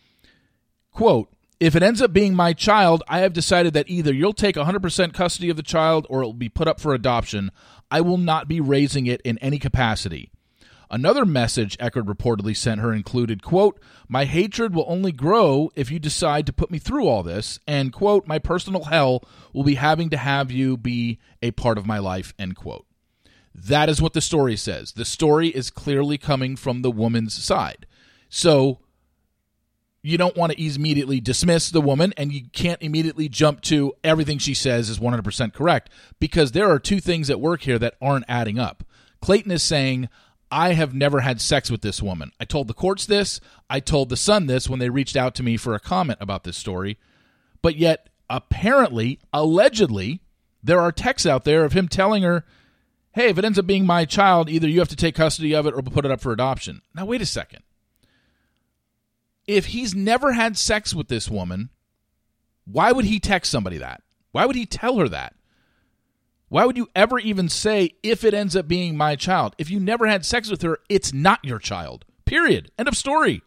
quote, 0.93 1.36
if 1.59 1.75
it 1.75 1.83
ends 1.83 2.03
up 2.03 2.13
being 2.13 2.35
my 2.35 2.53
child, 2.53 3.03
I 3.09 3.21
have 3.21 3.33
decided 3.33 3.73
that 3.75 3.89
either 3.89 4.13
you'll 4.13 4.35
take 4.35 4.57
100% 4.57 5.15
custody 5.15 5.49
of 5.49 5.57
the 5.57 5.63
child 5.63 6.07
or 6.11 6.23
it 6.23 6.27
will 6.27 6.33
be 6.35 6.49
put 6.49 6.69
up 6.69 6.81
for 6.81 6.93
adoption. 6.95 7.51
I 7.91 8.01
will 8.03 8.19
not 8.19 8.49
be 8.49 8.61
raising 8.61 9.07
it 9.07 9.21
in 9.23 9.39
any 9.39 9.59
capacity. 9.59 10.31
Another 10.91 11.25
message 11.25 11.77
Echard 11.79 12.07
reportedly 12.07 12.57
sent 12.57 12.81
her 12.81 12.93
included, 12.93 13.43
quote, 13.43 13.81
My 14.09 14.25
hatred 14.25 14.73
will 14.75 14.85
only 14.87 15.11
grow 15.11 15.71
if 15.75 15.91
you 15.91 15.99
decide 15.99 16.47
to 16.47 16.53
put 16.53 16.71
me 16.71 16.79
through 16.79 17.09
all 17.09 17.25
this, 17.25 17.59
and, 17.67 17.93
quote, 17.93 18.29
my 18.29 18.39
personal 18.39 18.85
hell 18.85 19.25
will 19.53 19.65
be 19.65 19.75
having 19.75 20.11
to 20.11 20.17
have 20.17 20.53
you 20.53 20.77
be 20.77 21.19
a 21.43 21.51
part 21.51 21.79
of 21.79 21.87
my 21.87 21.99
life, 21.99 22.35
end 22.39 22.55
quote. 22.55 22.87
That 23.53 23.89
is 23.89 24.01
what 24.01 24.13
the 24.13 24.21
story 24.21 24.57
says. 24.57 24.93
The 24.93 25.05
story 25.05 25.49
is 25.49 25.71
clearly 25.71 26.19
coming 26.19 26.55
from 26.55 26.83
the 26.83 26.91
woman's 26.91 27.35
side. 27.35 27.87
So 28.29 28.81
you 30.07 30.17
don't 30.17 30.37
want 30.37 30.53
to 30.53 30.75
immediately 30.75 31.21
dismiss 31.21 31.69
the 31.69 31.81
woman 31.81 32.15
and 32.17 32.33
you 32.33 32.43
can't 32.53 32.81
immediately 32.81 33.29
jump 33.29 33.61
to 33.61 33.93
everything 34.05 34.39
she 34.39 34.55
says 34.55 34.89
is 34.89 35.01
100% 35.01 35.53
correct 35.53 35.91
because 36.21 36.53
there 36.53 36.71
are 36.71 36.79
two 36.79 37.01
things 37.01 37.29
at 37.29 37.41
work 37.41 37.63
here 37.63 37.77
that 37.77 37.97
aren't 38.01 38.25
adding 38.29 38.57
up. 38.57 38.85
Clayton 39.21 39.51
is 39.51 39.65
saying, 39.65 40.09
I 40.49 40.75
have 40.75 40.95
never 40.95 41.23
had 41.23 41.41
sex 41.41 41.73
with 41.73 41.83
this 41.83 42.01
woman. 42.01 42.31
I 42.39 42.45
told 42.45 42.69
the 42.69 42.75
courts 42.75 43.05
this. 43.05 43.41
I 43.69 43.81
told 43.81 44.09
the 44.09 44.17
Sun 44.17 44.47
this 44.47 44.71
when 44.71 44.79
they 44.79 44.91
reached 44.91 45.17
out 45.17 45.35
to 45.37 45.43
me 45.43 45.57
for 45.57 45.75
a 45.75 45.81
comment 45.81 46.19
about 46.21 46.45
this 46.45 46.57
story. 46.57 46.99
But 47.61 47.75
yet, 47.75 48.09
apparently, 48.31 49.19
allegedly, 49.33 50.21
there 50.63 50.79
are 50.79 50.93
texts 50.93 51.27
out 51.27 51.43
there 51.43 51.65
of 51.65 51.73
him 51.73 51.89
telling 51.89 52.23
her, 52.23 52.45
hey, 53.13 53.31
if 53.31 53.39
it 53.39 53.45
ends 53.45 53.59
up 53.59 53.67
being 53.67 53.85
my 53.85 54.05
child, 54.05 54.49
either 54.49 54.69
you 54.69 54.79
have 54.79 54.89
to 54.91 54.95
take 54.95 55.17
custody 55.17 55.53
of 55.53 55.67
it 55.67 55.75
or 55.75 55.83
put 55.83 56.05
it 56.05 56.13
up 56.13 56.21
for 56.21 56.31
adoption. 56.31 56.83
Now, 56.95 57.07
wait 57.07 57.23
a 57.23 57.27
second 57.27 57.65
if 59.47 59.67
he's 59.67 59.95
never 59.95 60.33
had 60.33 60.57
sex 60.57 60.95
with 60.95 61.09
this 61.09 61.31
woman, 61.31 61.71
why 62.65 62.93
would 62.93 63.05
he 63.05 63.21
text 63.21 63.51
somebody 63.51 63.79
that? 63.79 64.03
Why 64.33 64.47
would 64.47 64.57
he 64.57 64.67
tell 64.67 64.99
her 64.99 65.09
that? 65.09 65.35
Why 66.49 66.65
would 66.65 66.77
you 66.77 66.89
ever 66.95 67.19
even 67.19 67.49
say 67.49 67.93
if 68.03 68.23
it 68.23 68.35
ends 68.35 68.55
up 68.55 68.69
being 68.69 68.97
my 68.97 69.17
child? 69.17 69.55
If 69.59 69.71
you 69.71 69.81
never 69.81 70.07
had 70.07 70.25
sex 70.25 70.51
with 70.51 70.63
her, 70.63 70.79
it's 70.89 71.13
not 71.13 71.45
your 71.45 71.59
child. 71.59 72.05
Period. 72.25 72.71
End 72.79 72.89
of 72.89 72.97
story. 72.97 73.43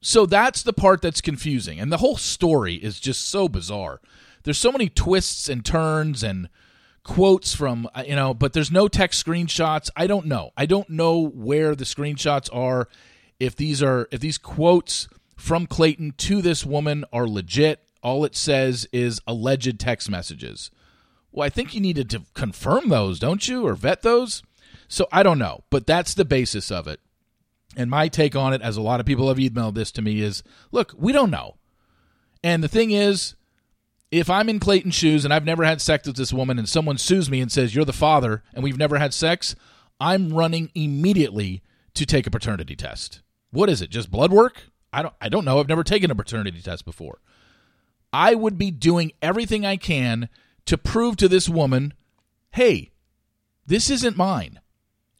So 0.00 0.26
that's 0.26 0.62
the 0.62 0.72
part 0.72 1.00
that's 1.00 1.20
confusing. 1.20 1.80
And 1.80 1.90
the 1.90 1.96
whole 1.98 2.16
story 2.16 2.74
is 2.74 3.00
just 3.00 3.28
so 3.28 3.48
bizarre. 3.48 4.00
There's 4.42 4.58
so 4.58 4.70
many 4.70 4.88
twists 4.88 5.48
and 5.48 5.64
turns 5.64 6.22
and 6.22 6.48
quotes 7.02 7.54
from, 7.54 7.88
uh, 7.94 8.04
you 8.06 8.14
know, 8.14 8.34
but 8.34 8.52
there's 8.52 8.70
no 8.70 8.88
text 8.88 9.24
screenshots. 9.24 9.90
I 9.96 10.06
don't 10.06 10.26
know. 10.26 10.50
I 10.56 10.66
don't 10.66 10.90
know 10.90 11.26
where 11.26 11.74
the 11.74 11.84
screenshots 11.84 12.48
are. 12.52 12.88
If 13.38 13.56
these 13.56 13.82
are, 13.82 14.08
if 14.10 14.20
these 14.20 14.38
quotes 14.38 15.08
from 15.36 15.66
Clayton 15.66 16.14
to 16.18 16.40
this 16.40 16.64
woman 16.64 17.04
are 17.12 17.28
legit, 17.28 17.80
all 18.02 18.24
it 18.24 18.36
says 18.36 18.88
is 18.92 19.20
alleged 19.26 19.78
text 19.78 20.10
messages. 20.10 20.70
Well, 21.32 21.46
I 21.46 21.50
think 21.50 21.74
you 21.74 21.80
needed 21.80 22.08
to 22.10 22.22
confirm 22.34 22.88
those, 22.88 23.18
don't 23.18 23.46
you, 23.46 23.66
or 23.66 23.74
vet 23.74 24.02
those? 24.02 24.42
So 24.88 25.06
I 25.12 25.22
don't 25.22 25.38
know, 25.38 25.64
but 25.70 25.86
that's 25.86 26.14
the 26.14 26.24
basis 26.24 26.70
of 26.70 26.86
it. 26.86 27.00
And 27.76 27.90
my 27.90 28.08
take 28.08 28.34
on 28.34 28.54
it, 28.54 28.62
as 28.62 28.76
a 28.76 28.82
lot 28.82 29.00
of 29.00 29.06
people 29.06 29.28
have 29.28 29.36
emailed 29.36 29.74
this 29.74 29.92
to 29.92 30.02
me, 30.02 30.20
is 30.20 30.42
look, 30.72 30.94
we 30.96 31.12
don't 31.12 31.30
know. 31.30 31.56
And 32.42 32.62
the 32.64 32.68
thing 32.68 32.90
is, 32.90 33.34
if 34.10 34.30
I'm 34.30 34.48
in 34.48 34.60
Clayton's 34.60 34.94
shoes 34.94 35.24
and 35.24 35.34
I've 35.34 35.44
never 35.44 35.64
had 35.64 35.80
sex 35.80 36.06
with 36.06 36.16
this 36.16 36.32
woman 36.32 36.58
and 36.58 36.68
someone 36.68 36.96
sues 36.96 37.28
me 37.28 37.40
and 37.40 37.50
says, 37.50 37.74
You're 37.74 37.84
the 37.84 37.92
father 37.92 38.42
and 38.54 38.62
we've 38.62 38.78
never 38.78 38.98
had 38.98 39.12
sex, 39.12 39.54
I'm 40.00 40.32
running 40.32 40.70
immediately 40.74 41.62
to 41.94 42.06
take 42.06 42.26
a 42.26 42.30
paternity 42.30 42.76
test. 42.76 43.20
What 43.50 43.68
is 43.68 43.82
it? 43.82 43.90
Just 43.90 44.10
blood 44.10 44.32
work? 44.32 44.64
I 44.92 45.02
don't 45.02 45.14
I 45.20 45.28
don't 45.28 45.44
know. 45.44 45.60
I've 45.60 45.68
never 45.68 45.84
taken 45.84 46.10
a 46.10 46.14
paternity 46.14 46.60
test 46.60 46.84
before. 46.84 47.20
I 48.12 48.34
would 48.34 48.56
be 48.56 48.70
doing 48.70 49.12
everything 49.20 49.66
I 49.66 49.76
can 49.76 50.28
to 50.66 50.78
prove 50.78 51.16
to 51.16 51.28
this 51.28 51.48
woman, 51.48 51.94
hey, 52.52 52.92
this 53.66 53.90
isn't 53.90 54.16
mine. 54.16 54.60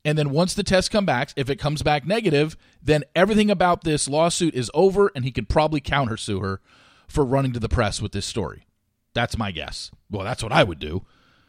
And 0.04 0.16
then 0.16 0.30
once 0.30 0.54
the 0.54 0.62
test 0.62 0.90
comes 0.90 1.06
back, 1.06 1.32
if 1.36 1.50
it 1.50 1.56
comes 1.56 1.82
back 1.82 2.06
negative, 2.06 2.56
then 2.80 3.04
everything 3.14 3.50
about 3.50 3.82
this 3.82 4.08
lawsuit 4.08 4.54
is 4.54 4.70
over 4.72 5.10
and 5.14 5.24
he 5.24 5.32
could 5.32 5.48
probably 5.48 5.80
countersue 5.80 6.40
her 6.40 6.60
for 7.08 7.24
running 7.24 7.52
to 7.52 7.60
the 7.60 7.68
press 7.68 8.00
with 8.00 8.12
this 8.12 8.24
story. 8.24 8.66
That's 9.14 9.36
my 9.36 9.50
guess. 9.50 9.90
Well, 10.10 10.24
that's 10.24 10.42
what 10.42 10.52
I 10.52 10.62
would 10.62 10.78
do 10.78 11.04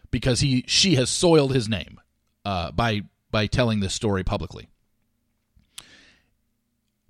because 0.09 0.39
he 0.39 0.63
she 0.67 0.95
has 0.95 1.09
soiled 1.09 1.53
his 1.53 1.69
name 1.69 1.99
uh, 2.45 2.71
by 2.71 3.03
by 3.29 3.45
telling 3.47 3.79
this 3.79 3.93
story 3.93 4.23
publicly. 4.23 4.69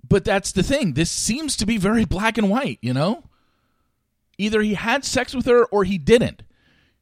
But 0.08 0.24
that's 0.24 0.52
the 0.52 0.62
thing. 0.62 0.94
This 0.94 1.10
seems 1.10 1.56
to 1.56 1.66
be 1.66 1.76
very 1.76 2.04
black 2.04 2.38
and 2.38 2.48
white, 2.48 2.78
you 2.80 2.94
know? 2.94 3.24
Either 4.38 4.62
he 4.62 4.74
had 4.74 5.04
sex 5.04 5.34
with 5.34 5.46
her 5.46 5.64
or 5.66 5.84
he 5.84 5.98
didn't. 5.98 6.42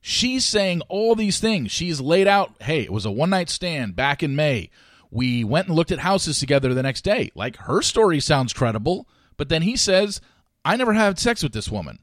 She's 0.00 0.44
saying 0.44 0.82
all 0.88 1.14
these 1.14 1.38
things. 1.40 1.70
She's 1.70 2.00
laid 2.00 2.26
out, 2.26 2.54
hey, 2.62 2.80
it 2.80 2.92
was 2.92 3.04
a 3.04 3.10
one 3.10 3.30
night 3.30 3.50
stand 3.50 3.96
back 3.96 4.22
in 4.22 4.36
May. 4.36 4.70
We 5.10 5.44
went 5.44 5.68
and 5.68 5.76
looked 5.76 5.92
at 5.92 6.00
houses 6.00 6.38
together 6.38 6.74
the 6.74 6.82
next 6.82 7.02
day. 7.02 7.30
Like 7.34 7.56
her 7.56 7.82
story 7.82 8.20
sounds 8.20 8.52
credible, 8.52 9.08
but 9.36 9.48
then 9.48 9.62
he 9.62 9.76
says, 9.76 10.20
I 10.64 10.76
never 10.76 10.92
had 10.94 11.18
sex 11.18 11.42
with 11.42 11.52
this 11.52 11.70
woman. 11.70 12.00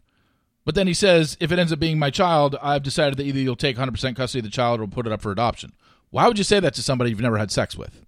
But 0.65 0.75
then 0.75 0.88
he 0.88 0.93
says, 0.93 1.36
if 1.39 1.51
it 1.51 1.60
ends 1.60 1.74
up 1.74 1.79
being 1.79 2.00
my 2.00 2.10
child, 2.10 2.55
I've 2.62 2.83
decided 2.83 3.17
that 3.17 3.25
either 3.25 3.39
you'll 3.39 3.55
take 3.55 3.77
100% 3.77 4.15
custody 4.15 4.39
of 4.39 4.45
the 4.45 4.50
child 4.50 4.79
or 4.79 4.88
put 4.88 5.05
it 5.05 5.12
up 5.12 5.22
for 5.22 5.31
adoption. 5.31 5.74
Why 6.10 6.27
would 6.27 6.38
you 6.38 6.43
say 6.43 6.60
that 6.60 6.74
to 6.75 6.83
somebody 6.83 7.10
you've 7.10 7.19
never 7.19 7.38
had 7.38 7.51
sex 7.51 7.75
with? 7.75 8.05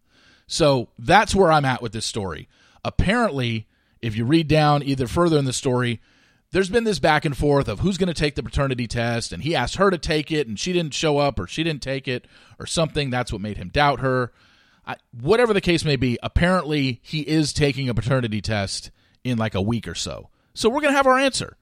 So 0.48 0.90
that's 0.98 1.36
where 1.36 1.52
I'm 1.52 1.66
at 1.66 1.82
with 1.82 1.92
this 1.92 2.06
story. 2.06 2.48
Apparently, 2.86 3.68
if 4.00 4.16
you 4.16 4.26
read 4.26 4.48
down 4.48 4.84
either 4.84 5.08
further 5.08 5.40
in 5.40 5.46
the 5.46 5.52
story, 5.52 6.00
there's 6.52 6.70
been 6.70 6.84
this 6.84 7.00
back 7.00 7.26
and 7.26 7.36
forth 7.36 7.68
of 7.68 7.80
who's 7.80 7.98
going 7.98 8.08
to 8.08 8.14
take 8.14 8.36
the 8.36 8.44
paternity 8.44 8.88
test, 8.88 9.34
and 9.34 9.42
he 9.42 9.56
asked 9.56 9.78
her 9.78 9.90
to 9.90 9.98
take 9.98 10.32
it, 10.32 10.48
and 10.48 10.60
she 10.60 10.72
didn't 10.72 10.94
show 10.94 11.18
up, 11.18 11.40
or 11.40 11.48
she 11.48 11.64
didn't 11.64 11.82
take 11.82 12.08
it, 12.08 12.28
or 12.60 12.68
something. 12.68 13.10
That's 13.10 13.34
what 13.34 13.42
made 13.42 13.58
him 13.58 13.70
doubt 13.70 14.02
her. 14.02 14.32
I, 14.86 14.98
whatever 15.20 15.52
the 15.52 15.62
case 15.62 15.84
may 15.84 15.96
be, 15.96 16.20
apparently 16.22 17.00
he 17.02 17.22
is 17.22 17.54
taking 17.54 17.90
a 17.90 17.96
paternity 17.96 18.40
test 18.40 18.92
in 19.24 19.40
like 19.40 19.56
a 19.56 19.62
week 19.62 19.88
or 19.88 19.96
so. 19.96 20.30
So 20.54 20.70
we're 20.70 20.82
going 20.82 20.94
to 20.94 20.98
have 20.98 21.08
our 21.08 21.18
answer. 21.18 21.58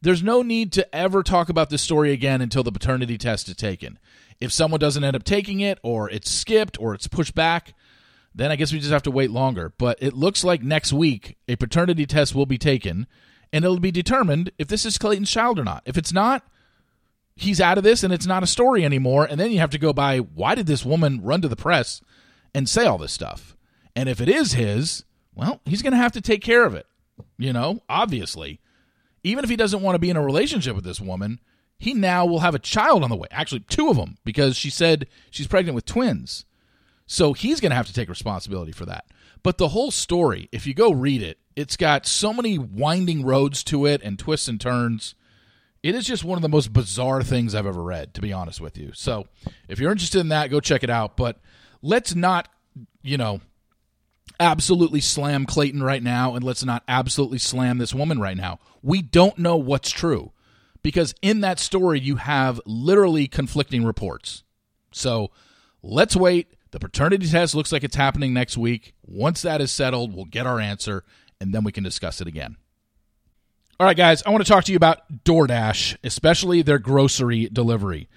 There's 0.00 0.22
no 0.22 0.42
need 0.42 0.72
to 0.74 0.94
ever 0.94 1.24
talk 1.24 1.48
about 1.48 1.70
this 1.70 1.82
story 1.82 2.12
again 2.12 2.40
until 2.40 2.62
the 2.62 2.70
paternity 2.70 3.18
test 3.18 3.48
is 3.48 3.56
taken. 3.56 3.98
If 4.40 4.52
someone 4.52 4.78
doesn't 4.78 5.02
end 5.02 5.16
up 5.16 5.24
taking 5.24 5.58
it, 5.58 5.80
or 5.82 6.08
it's 6.08 6.30
skipped, 6.30 6.80
or 6.80 6.94
it's 6.94 7.08
pushed 7.08 7.34
back, 7.34 7.74
then 8.38 8.50
I 8.50 8.56
guess 8.56 8.72
we 8.72 8.78
just 8.78 8.92
have 8.92 9.02
to 9.04 9.10
wait 9.10 9.30
longer. 9.30 9.72
But 9.78 9.98
it 10.00 10.14
looks 10.14 10.44
like 10.44 10.62
next 10.62 10.92
week 10.92 11.36
a 11.48 11.56
paternity 11.56 12.06
test 12.06 12.34
will 12.34 12.46
be 12.46 12.58
taken 12.58 13.06
and 13.52 13.64
it'll 13.64 13.80
be 13.80 13.90
determined 13.90 14.50
if 14.58 14.68
this 14.68 14.84
is 14.84 14.98
Clayton's 14.98 15.30
child 15.30 15.58
or 15.58 15.64
not. 15.64 15.82
If 15.86 15.96
it's 15.96 16.12
not, 16.12 16.44
he's 17.34 17.60
out 17.60 17.78
of 17.78 17.84
this 17.84 18.02
and 18.02 18.12
it's 18.12 18.26
not 18.26 18.42
a 18.42 18.46
story 18.46 18.84
anymore. 18.84 19.24
And 19.24 19.40
then 19.40 19.50
you 19.50 19.58
have 19.58 19.70
to 19.70 19.78
go 19.78 19.92
by 19.92 20.18
why 20.18 20.54
did 20.54 20.66
this 20.66 20.84
woman 20.84 21.22
run 21.22 21.42
to 21.42 21.48
the 21.48 21.56
press 21.56 22.00
and 22.54 22.68
say 22.68 22.86
all 22.86 22.98
this 22.98 23.12
stuff? 23.12 23.56
And 23.96 24.08
if 24.08 24.20
it 24.20 24.28
is 24.28 24.52
his, 24.52 25.04
well, 25.34 25.60
he's 25.64 25.82
going 25.82 25.92
to 25.92 25.98
have 25.98 26.12
to 26.12 26.20
take 26.20 26.42
care 26.42 26.64
of 26.64 26.74
it. 26.74 26.86
You 27.36 27.52
know, 27.52 27.82
obviously. 27.88 28.60
Even 29.24 29.42
if 29.42 29.50
he 29.50 29.56
doesn't 29.56 29.82
want 29.82 29.96
to 29.96 30.00
be 30.00 30.10
in 30.10 30.16
a 30.16 30.22
relationship 30.22 30.76
with 30.76 30.84
this 30.84 31.00
woman, 31.00 31.40
he 31.78 31.94
now 31.94 32.24
will 32.24 32.40
have 32.40 32.54
a 32.54 32.60
child 32.60 33.02
on 33.02 33.10
the 33.10 33.16
way. 33.16 33.28
Actually, 33.30 33.60
two 33.60 33.88
of 33.88 33.96
them, 33.96 34.16
because 34.24 34.56
she 34.56 34.70
said 34.70 35.06
she's 35.30 35.46
pregnant 35.46 35.74
with 35.74 35.84
twins. 35.84 36.44
So 37.08 37.32
he's 37.32 37.58
going 37.58 37.70
to 37.70 37.76
have 37.76 37.86
to 37.86 37.92
take 37.94 38.08
responsibility 38.08 38.70
for 38.70 38.84
that. 38.86 39.06
But 39.42 39.56
the 39.56 39.68
whole 39.68 39.90
story, 39.90 40.48
if 40.52 40.66
you 40.66 40.74
go 40.74 40.92
read 40.92 41.22
it, 41.22 41.38
it's 41.56 41.76
got 41.76 42.06
so 42.06 42.32
many 42.34 42.58
winding 42.58 43.24
roads 43.24 43.64
to 43.64 43.86
it 43.86 44.02
and 44.04 44.18
twists 44.18 44.46
and 44.46 44.60
turns. 44.60 45.14
It 45.82 45.94
is 45.94 46.06
just 46.06 46.22
one 46.22 46.36
of 46.36 46.42
the 46.42 46.50
most 46.50 46.72
bizarre 46.72 47.22
things 47.22 47.54
I've 47.54 47.66
ever 47.66 47.82
read, 47.82 48.12
to 48.14 48.20
be 48.20 48.32
honest 48.32 48.60
with 48.60 48.76
you. 48.76 48.92
So 48.94 49.26
if 49.68 49.80
you're 49.80 49.90
interested 49.90 50.20
in 50.20 50.28
that, 50.28 50.50
go 50.50 50.60
check 50.60 50.84
it 50.84 50.90
out. 50.90 51.16
But 51.16 51.40
let's 51.80 52.14
not, 52.14 52.48
you 53.02 53.16
know, 53.16 53.40
absolutely 54.38 55.00
slam 55.00 55.46
Clayton 55.46 55.82
right 55.82 56.02
now, 56.02 56.34
and 56.34 56.44
let's 56.44 56.64
not 56.64 56.82
absolutely 56.86 57.38
slam 57.38 57.78
this 57.78 57.94
woman 57.94 58.20
right 58.20 58.36
now. 58.36 58.58
We 58.82 59.00
don't 59.00 59.38
know 59.38 59.56
what's 59.56 59.90
true 59.90 60.32
because 60.82 61.14
in 61.22 61.40
that 61.40 61.58
story, 61.58 62.00
you 62.00 62.16
have 62.16 62.60
literally 62.66 63.28
conflicting 63.28 63.82
reports. 63.82 64.44
So 64.92 65.30
let's 65.82 66.14
wait. 66.14 66.52
The 66.70 66.78
paternity 66.78 67.28
test 67.28 67.54
looks 67.54 67.72
like 67.72 67.84
it's 67.84 67.96
happening 67.96 68.34
next 68.34 68.58
week. 68.58 68.94
Once 69.02 69.42
that 69.42 69.60
is 69.60 69.70
settled, 69.72 70.14
we'll 70.14 70.26
get 70.26 70.46
our 70.46 70.60
answer 70.60 71.04
and 71.40 71.54
then 71.54 71.64
we 71.64 71.72
can 71.72 71.84
discuss 71.84 72.20
it 72.20 72.26
again. 72.26 72.56
All 73.80 73.86
right, 73.86 73.96
guys, 73.96 74.22
I 74.24 74.30
want 74.30 74.44
to 74.44 74.52
talk 74.52 74.64
to 74.64 74.72
you 74.72 74.76
about 74.76 75.24
DoorDash, 75.24 75.98
especially 76.02 76.62
their 76.62 76.80
grocery 76.80 77.48
delivery. 77.48 78.08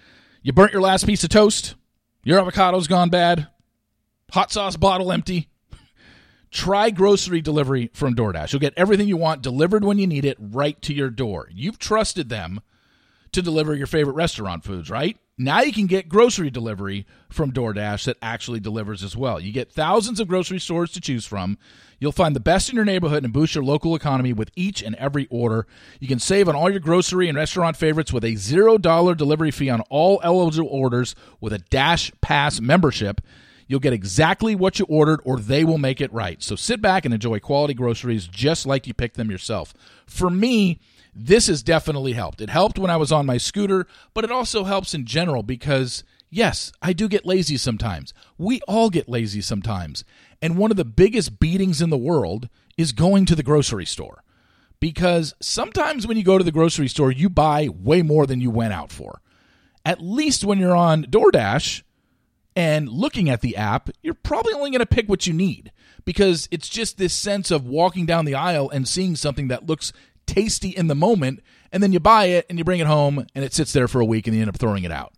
You 0.41 0.53
burnt 0.53 0.73
your 0.73 0.81
last 0.81 1.05
piece 1.05 1.23
of 1.23 1.29
toast? 1.29 1.75
Your 2.23 2.41
avocado's 2.41 2.87
gone 2.87 3.09
bad? 3.09 3.47
Hot 4.31 4.51
sauce 4.51 4.75
bottle 4.75 5.11
empty? 5.11 5.49
Try 6.51 6.89
grocery 6.89 7.41
delivery 7.41 7.91
from 7.93 8.15
DoorDash. 8.15 8.51
You'll 8.51 8.59
get 8.59 8.73
everything 8.75 9.07
you 9.07 9.17
want 9.17 9.43
delivered 9.43 9.83
when 9.83 9.99
you 9.99 10.07
need 10.07 10.25
it 10.25 10.37
right 10.39 10.81
to 10.81 10.93
your 10.93 11.11
door. 11.11 11.47
You've 11.51 11.77
trusted 11.77 12.29
them 12.29 12.61
to 13.31 13.41
deliver 13.41 13.75
your 13.75 13.87
favorite 13.87 14.15
restaurant 14.15 14.63
foods, 14.63 14.89
right? 14.89 15.17
Now 15.43 15.61
you 15.61 15.73
can 15.73 15.87
get 15.87 16.07
grocery 16.07 16.51
delivery 16.51 17.07
from 17.29 17.51
DoorDash 17.51 18.05
that 18.05 18.17
actually 18.21 18.59
delivers 18.59 19.03
as 19.03 19.17
well. 19.17 19.39
You 19.39 19.51
get 19.51 19.71
thousands 19.71 20.19
of 20.19 20.27
grocery 20.27 20.59
stores 20.59 20.91
to 20.91 21.01
choose 21.01 21.25
from. 21.25 21.57
You'll 21.99 22.11
find 22.11 22.35
the 22.35 22.39
best 22.39 22.69
in 22.69 22.75
your 22.75 22.85
neighborhood 22.85 23.23
and 23.23 23.33
boost 23.33 23.55
your 23.55 23.63
local 23.63 23.95
economy 23.95 24.33
with 24.33 24.51
each 24.55 24.83
and 24.83 24.93
every 24.95 25.27
order. 25.31 25.65
You 25.99 26.07
can 26.07 26.19
save 26.19 26.47
on 26.47 26.55
all 26.55 26.69
your 26.69 26.79
grocery 26.79 27.27
and 27.27 27.35
restaurant 27.35 27.75
favorites 27.75 28.13
with 28.13 28.23
a 28.23 28.33
$0 28.33 29.17
delivery 29.17 29.49
fee 29.49 29.71
on 29.71 29.81
all 29.89 30.21
eligible 30.23 30.69
orders 30.69 31.15
with 31.39 31.53
a 31.53 31.59
Dash 31.59 32.11
Pass 32.21 32.61
membership. 32.61 33.19
You'll 33.67 33.79
get 33.79 33.93
exactly 33.93 34.53
what 34.53 34.77
you 34.77 34.85
ordered 34.89 35.21
or 35.23 35.39
they 35.39 35.63
will 35.63 35.79
make 35.79 36.01
it 36.01 36.13
right. 36.13 36.43
So 36.43 36.55
sit 36.55 36.81
back 36.83 37.03
and 37.03 37.15
enjoy 37.15 37.39
quality 37.39 37.73
groceries 37.73 38.27
just 38.27 38.67
like 38.67 38.85
you 38.85 38.93
picked 38.93 39.17
them 39.17 39.31
yourself. 39.31 39.73
For 40.05 40.29
me, 40.29 40.79
this 41.13 41.47
has 41.47 41.63
definitely 41.63 42.13
helped. 42.13 42.41
It 42.41 42.49
helped 42.49 42.79
when 42.79 42.91
I 42.91 42.97
was 42.97 43.11
on 43.11 43.25
my 43.25 43.37
scooter, 43.37 43.87
but 44.13 44.23
it 44.23 44.31
also 44.31 44.63
helps 44.63 44.93
in 44.93 45.05
general 45.05 45.43
because, 45.43 46.03
yes, 46.29 46.71
I 46.81 46.93
do 46.93 47.07
get 47.07 47.25
lazy 47.25 47.57
sometimes. 47.57 48.13
We 48.37 48.61
all 48.67 48.89
get 48.89 49.09
lazy 49.09 49.41
sometimes. 49.41 50.03
And 50.41 50.57
one 50.57 50.71
of 50.71 50.77
the 50.77 50.85
biggest 50.85 51.39
beatings 51.39 51.81
in 51.81 51.89
the 51.89 51.97
world 51.97 52.49
is 52.77 52.91
going 52.93 53.25
to 53.27 53.35
the 53.35 53.43
grocery 53.43 53.85
store. 53.85 54.23
Because 54.79 55.35
sometimes 55.39 56.07
when 56.07 56.17
you 56.17 56.23
go 56.23 56.37
to 56.37 56.43
the 56.43 56.51
grocery 56.51 56.87
store, 56.87 57.11
you 57.11 57.29
buy 57.29 57.67
way 57.69 58.01
more 58.01 58.25
than 58.25 58.41
you 58.41 58.49
went 58.49 58.73
out 58.73 58.91
for. 58.91 59.21
At 59.85 60.01
least 60.01 60.43
when 60.43 60.57
you're 60.57 60.75
on 60.75 61.03
DoorDash 61.03 61.83
and 62.55 62.89
looking 62.89 63.29
at 63.29 63.41
the 63.41 63.57
app, 63.57 63.89
you're 64.01 64.13
probably 64.13 64.53
only 64.53 64.71
going 64.71 64.79
to 64.79 64.85
pick 64.85 65.07
what 65.07 65.27
you 65.27 65.33
need 65.33 65.71
because 66.05 66.47
it's 66.51 66.69
just 66.69 66.97
this 66.97 67.13
sense 67.13 67.51
of 67.51 67.65
walking 67.65 68.05
down 68.05 68.25
the 68.25 68.35
aisle 68.35 68.69
and 68.69 68.87
seeing 68.87 69.15
something 69.15 69.47
that 69.49 69.67
looks 69.67 69.93
tasty 70.25 70.69
in 70.69 70.87
the 70.87 70.95
moment, 70.95 71.41
and 71.71 71.81
then 71.81 71.93
you 71.93 71.99
buy 71.99 72.25
it 72.25 72.45
and 72.49 72.57
you 72.57 72.63
bring 72.63 72.79
it 72.79 72.87
home 72.87 73.25
and 73.35 73.45
it 73.45 73.53
sits 73.53 73.73
there 73.73 73.87
for 73.87 74.01
a 74.01 74.05
week 74.05 74.27
and 74.27 74.35
you 74.35 74.41
end 74.41 74.49
up 74.49 74.57
throwing 74.57 74.83
it 74.83 74.91
out. 74.91 75.13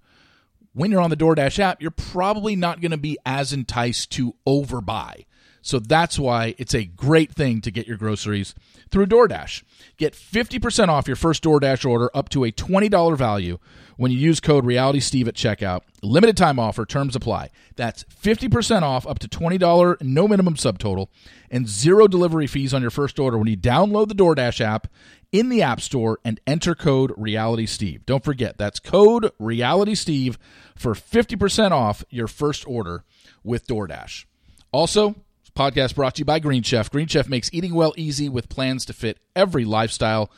when 0.73 0.91
you're 0.91 1.01
on 1.01 1.09
the 1.11 1.17
DoorDash 1.17 1.59
app, 1.59 1.81
you're 1.81 1.91
probably 1.91 2.55
not 2.55 2.81
going 2.81 2.91
to 2.91 2.97
be 2.97 3.17
as 3.25 3.53
enticed 3.53 4.11
to 4.11 4.35
overbuy. 4.47 5.25
So 5.63 5.79
that's 5.79 6.19
why 6.19 6.55
it's 6.57 6.75
a 6.75 6.83
great 6.83 7.31
thing 7.31 7.61
to 7.61 7.71
get 7.71 7.87
your 7.87 7.95
groceries 7.95 8.53
through 8.91 9.05
DoorDash. 9.07 9.63
Get 9.97 10.13
50% 10.13 10.89
off 10.89 11.07
your 11.07 11.15
first 11.15 11.41
DoorDash 11.41 11.89
order 11.89 12.11
up 12.13 12.27
to 12.29 12.43
a 12.43 12.51
$20 12.51 13.17
value 13.17 13.57
when 13.95 14.11
you 14.11 14.17
use 14.17 14.41
code 14.41 14.65
RealitySteve 14.65 15.27
at 15.27 15.35
checkout. 15.35 15.81
Limited 16.01 16.35
time 16.35 16.59
offer, 16.59 16.85
terms 16.85 17.15
apply. 17.15 17.49
That's 17.77 18.03
50% 18.03 18.81
off 18.81 19.07
up 19.07 19.19
to 19.19 19.29
$20, 19.29 20.01
no 20.01 20.27
minimum 20.27 20.55
subtotal, 20.55 21.07
and 21.49 21.67
zero 21.67 22.07
delivery 22.07 22.45
fees 22.45 22.73
on 22.73 22.81
your 22.81 22.91
first 22.91 23.17
order 23.17 23.37
when 23.37 23.47
you 23.47 23.57
download 23.57 24.09
the 24.09 24.15
DoorDash 24.15 24.59
app 24.59 24.87
in 25.31 25.47
the 25.47 25.61
App 25.61 25.79
Store 25.79 26.19
and 26.25 26.41
enter 26.45 26.75
code 26.75 27.11
RealitySteve. 27.11 28.05
Don't 28.05 28.23
forget, 28.23 28.57
that's 28.57 28.81
code 28.81 29.31
RealitySteve 29.39 30.35
for 30.75 30.93
50% 30.93 31.71
off 31.71 32.03
your 32.09 32.27
first 32.27 32.67
order 32.67 33.05
with 33.45 33.65
DoorDash. 33.65 34.25
Also, 34.73 35.15
podcast 35.53 35.95
brought 35.95 36.15
to 36.15 36.19
you 36.19 36.25
by 36.25 36.39
Green 36.39 36.63
Chef. 36.63 36.89
Green 36.89 37.07
Chef 37.07 37.27
makes 37.29 37.49
eating 37.53 37.73
well 37.73 37.93
easy 37.97 38.29
with 38.29 38.49
plans 38.49 38.85
to 38.85 38.93
fit 38.93 39.19
every 39.35 39.65
lifestyle. 39.65 40.31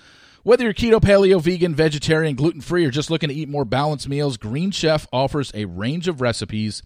Whether 0.43 0.65
you're 0.65 0.75
keto, 0.75 1.01
paleo, 1.01 1.41
vegan, 1.41 1.73
vegetarian, 1.73 2.35
gluten 2.35 2.61
free, 2.61 2.85
or 2.85 2.91
just 2.91 3.09
looking 3.09 3.29
to 3.29 3.35
eat 3.35 3.49
more 3.49 3.65
balanced 3.65 4.07
meals, 4.07 4.37
Green 4.37 4.69
Chef 4.69 5.07
offers 5.11 5.51
a 5.55 5.65
range 5.65 6.07
of 6.07 6.21
recipes 6.21 6.83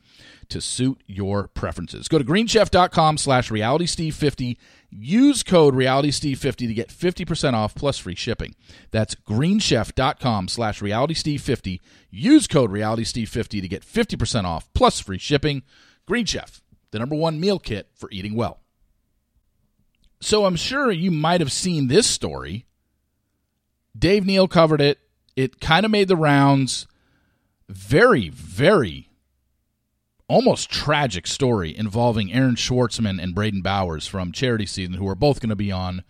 to 0.48 0.62
suit 0.62 1.04
your 1.08 1.50
preferences. 1.50 2.08
Go 2.08 2.18
to 2.18 2.24
greenchef.com 2.24 3.18
slash 3.18 3.50
realitysteve50. 3.50 4.56
Use 4.92 5.44
code 5.44 5.76
realitysteve50 5.76 6.56
to 6.68 6.74
get 6.74 6.88
50% 6.88 7.54
off 7.54 7.76
plus 7.76 7.98
free 7.98 8.16
shipping. 8.16 8.56
That's 8.92 9.14
greenchef.com 9.14 10.48
slash 10.48 10.80
realitysteve50. 10.82 11.80
Use 12.10 12.48
code 12.48 12.72
realitysteve50 12.72 13.62
to 13.62 13.68
get 13.68 13.86
50% 13.86 14.46
off 14.46 14.72
plus 14.74 15.02
free 15.02 15.20
shipping. 15.20 15.64
Green 16.08 16.26
Chef, 16.26 16.62
the 16.92 17.00
number 17.00 17.16
one 17.16 17.40
meal 17.40 17.60
kit 17.60 17.90
for 17.96 18.10
eating 18.12 18.36
well. 18.36 18.60
So 20.22 20.46
I'm 20.46 20.56
sure 20.56 20.92
you 20.92 21.12
might 21.12 21.42
have 21.42 21.52
seen 21.52 21.88
this 21.88 22.08
story 22.08 22.66
Dave 23.98 24.26
Neal 24.26 24.48
covered 24.48 24.82
it. 24.82 25.00
It 25.36 25.60
kind 25.60 25.86
of 25.86 25.92
made 25.92 26.08
the 26.08 26.16
rounds. 26.16 26.88
Very, 27.68 28.30
very 28.30 29.10
almost 30.28 30.70
tragic 30.70 31.26
story 31.26 31.76
involving 31.76 32.32
Aaron 32.32 32.56
Schwartzman 32.56 33.22
and 33.22 33.36
Brayden 33.36 33.64
Bowers 33.64 34.08
from 34.08 34.32
Charity 34.32 34.66
Season, 34.66 34.94
who 34.94 35.08
are 35.08 35.16
both 35.16 35.40
going 35.40 35.50
to 35.50 35.56
be 35.56 35.72
on 35.72 36.04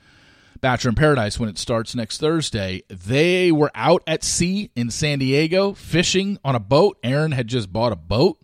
Bachelor 0.62 0.90
in 0.90 0.96
Paradise 0.96 1.40
when 1.40 1.50
it 1.50 1.58
starts 1.58 1.96
next 1.96 2.20
Thursday. 2.20 2.84
They 2.90 3.52
were 3.52 3.72
out 3.74 4.04
at 4.06 4.24
sea 4.24 4.72
in 4.76 4.90
San 4.90 5.20
Diego 5.20 5.74
fishing 5.74 6.38
on 6.44 6.56
a 6.56 6.60
boat. 6.60 6.98
Aaron 7.04 7.32
had 7.32 7.48
just 7.48 7.72
bought 7.72 7.94
a 7.94 7.98
boat. 7.98 8.40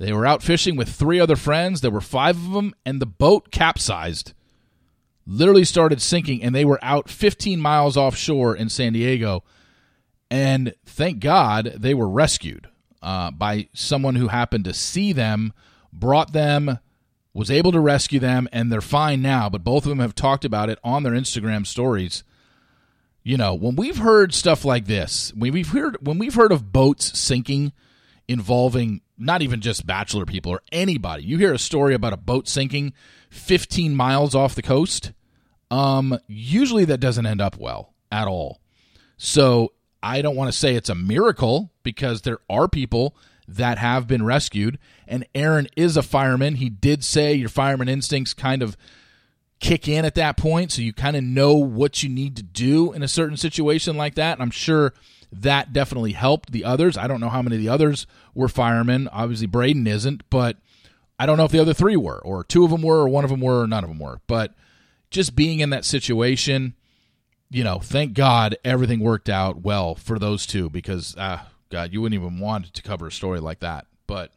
They 0.00 0.14
were 0.14 0.26
out 0.26 0.42
fishing 0.42 0.76
with 0.76 0.88
three 0.88 1.20
other 1.20 1.36
friends. 1.36 1.82
There 1.82 1.90
were 1.90 2.00
five 2.00 2.36
of 2.36 2.52
them, 2.52 2.74
and 2.86 3.00
the 3.00 3.06
boat 3.06 3.50
capsized 3.50 4.32
literally 5.26 5.64
started 5.64 6.02
sinking 6.02 6.42
and 6.42 6.54
they 6.54 6.64
were 6.64 6.78
out 6.82 7.08
15 7.08 7.60
miles 7.60 7.96
offshore 7.96 8.56
in 8.56 8.68
San 8.68 8.94
Diego. 8.94 9.44
And 10.30 10.74
thank 10.86 11.20
God 11.20 11.74
they 11.76 11.94
were 11.94 12.08
rescued 12.08 12.68
uh, 13.02 13.30
by 13.30 13.68
someone 13.74 14.16
who 14.16 14.28
happened 14.28 14.64
to 14.64 14.74
see 14.74 15.12
them, 15.12 15.52
brought 15.92 16.32
them, 16.32 16.78
was 17.34 17.50
able 17.50 17.70
to 17.72 17.80
rescue 17.80 18.18
them, 18.18 18.48
and 18.52 18.72
they're 18.72 18.80
fine 18.80 19.20
now. 19.20 19.50
But 19.50 19.64
both 19.64 19.84
of 19.84 19.90
them 19.90 20.00
have 20.00 20.14
talked 20.14 20.44
about 20.44 20.70
it 20.70 20.78
on 20.82 21.02
their 21.02 21.12
Instagram 21.12 21.66
stories. 21.66 22.24
You 23.22 23.36
know, 23.36 23.54
when 23.54 23.76
we've 23.76 23.98
heard 23.98 24.32
stuff 24.32 24.64
like 24.64 24.86
this, 24.86 25.32
when 25.36 25.52
we've 25.52 25.68
heard 25.68 25.98
when 26.00 26.18
we've 26.18 26.34
heard 26.34 26.52
of 26.52 26.72
boats 26.72 27.18
sinking 27.18 27.72
involving 28.30 29.00
not 29.18 29.42
even 29.42 29.60
just 29.60 29.86
bachelor 29.86 30.24
people 30.24 30.52
or 30.52 30.62
anybody, 30.72 31.24
you 31.24 31.36
hear 31.36 31.52
a 31.52 31.58
story 31.58 31.94
about 31.94 32.12
a 32.12 32.16
boat 32.16 32.48
sinking 32.48 32.92
15 33.30 33.94
miles 33.94 34.34
off 34.34 34.54
the 34.54 34.62
coast 34.62 35.12
um, 35.70 36.18
usually 36.26 36.84
that 36.86 36.98
doesn't 36.98 37.26
end 37.26 37.40
up 37.40 37.56
well 37.56 37.94
at 38.10 38.26
all. 38.26 38.60
So 39.16 39.72
I 40.02 40.22
don't 40.22 40.36
want 40.36 40.50
to 40.50 40.58
say 40.58 40.74
it's 40.74 40.88
a 40.88 40.94
miracle 40.94 41.70
because 41.82 42.22
there 42.22 42.38
are 42.48 42.68
people 42.68 43.14
that 43.46 43.78
have 43.78 44.06
been 44.06 44.24
rescued. 44.24 44.78
And 45.06 45.26
Aaron 45.34 45.68
is 45.76 45.96
a 45.96 46.02
fireman. 46.02 46.56
He 46.56 46.70
did 46.70 47.04
say 47.04 47.34
your 47.34 47.48
fireman 47.48 47.88
instincts 47.88 48.34
kind 48.34 48.62
of 48.62 48.76
kick 49.60 49.88
in 49.88 50.04
at 50.04 50.14
that 50.14 50.36
point. 50.36 50.72
So 50.72 50.82
you 50.82 50.92
kind 50.92 51.16
of 51.16 51.22
know 51.22 51.54
what 51.54 52.02
you 52.02 52.08
need 52.08 52.36
to 52.36 52.42
do 52.42 52.92
in 52.92 53.02
a 53.02 53.08
certain 53.08 53.36
situation 53.36 53.96
like 53.96 54.14
that. 54.14 54.34
And 54.34 54.42
I'm 54.42 54.50
sure 54.50 54.94
that 55.32 55.72
definitely 55.72 56.12
helped 56.12 56.52
the 56.52 56.64
others. 56.64 56.96
I 56.96 57.06
don't 57.06 57.20
know 57.20 57.28
how 57.28 57.42
many 57.42 57.56
of 57.56 57.62
the 57.62 57.68
others 57.68 58.06
were 58.34 58.48
firemen. 58.48 59.08
Obviously, 59.08 59.46
Brayden 59.46 59.86
isn't, 59.86 60.28
but 60.30 60.56
I 61.18 61.26
don't 61.26 61.36
know 61.36 61.44
if 61.44 61.52
the 61.52 61.60
other 61.60 61.74
three 61.74 61.96
were, 61.96 62.18
or 62.18 62.44
two 62.44 62.64
of 62.64 62.70
them 62.70 62.82
were, 62.82 63.00
or 63.02 63.08
one 63.08 63.24
of 63.24 63.30
them 63.30 63.40
were, 63.40 63.62
or 63.62 63.66
none 63.66 63.84
of 63.84 63.90
them 63.90 63.98
were. 63.98 64.20
But 64.26 64.54
just 65.10 65.36
being 65.36 65.60
in 65.60 65.70
that 65.70 65.84
situation, 65.84 66.74
you 67.50 67.64
know, 67.64 67.78
thank 67.78 68.14
God 68.14 68.56
everything 68.64 69.00
worked 69.00 69.28
out 69.28 69.60
well 69.62 69.94
for 69.94 70.18
those 70.18 70.46
two 70.46 70.70
because, 70.70 71.14
ah, 71.18 71.48
God, 71.68 71.92
you 71.92 72.00
wouldn't 72.00 72.20
even 72.20 72.38
want 72.38 72.72
to 72.72 72.82
cover 72.82 73.08
a 73.08 73.12
story 73.12 73.40
like 73.40 73.60
that. 73.60 73.86
But 74.06 74.32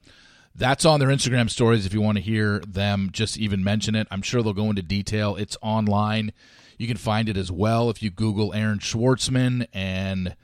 that's 0.56 0.86
on 0.86 1.00
their 1.00 1.10
Instagram 1.10 1.50
stories 1.50 1.86
if 1.86 1.94
you 1.94 2.02
want 2.02 2.18
to 2.18 2.24
hear 2.24 2.60
them 2.60 3.10
just 3.12 3.38
even 3.38 3.64
mention 3.64 3.96
it. 3.96 4.08
I'm 4.12 4.22
sure 4.22 4.44
they'll 4.44 4.54
go 4.54 4.70
into 4.70 4.82
detail. 4.82 5.36
It's 5.36 5.58
online. 5.62 6.34
You 6.78 6.88
can 6.88 6.98
find 6.98 7.30
it 7.30 7.38
as 7.38 7.52
well 7.52 7.90
if 7.90 8.04
you 8.04 8.10
Google 8.10 8.54
Aaron 8.54 8.80
Schwartzman 8.80 9.68
and 9.74 10.36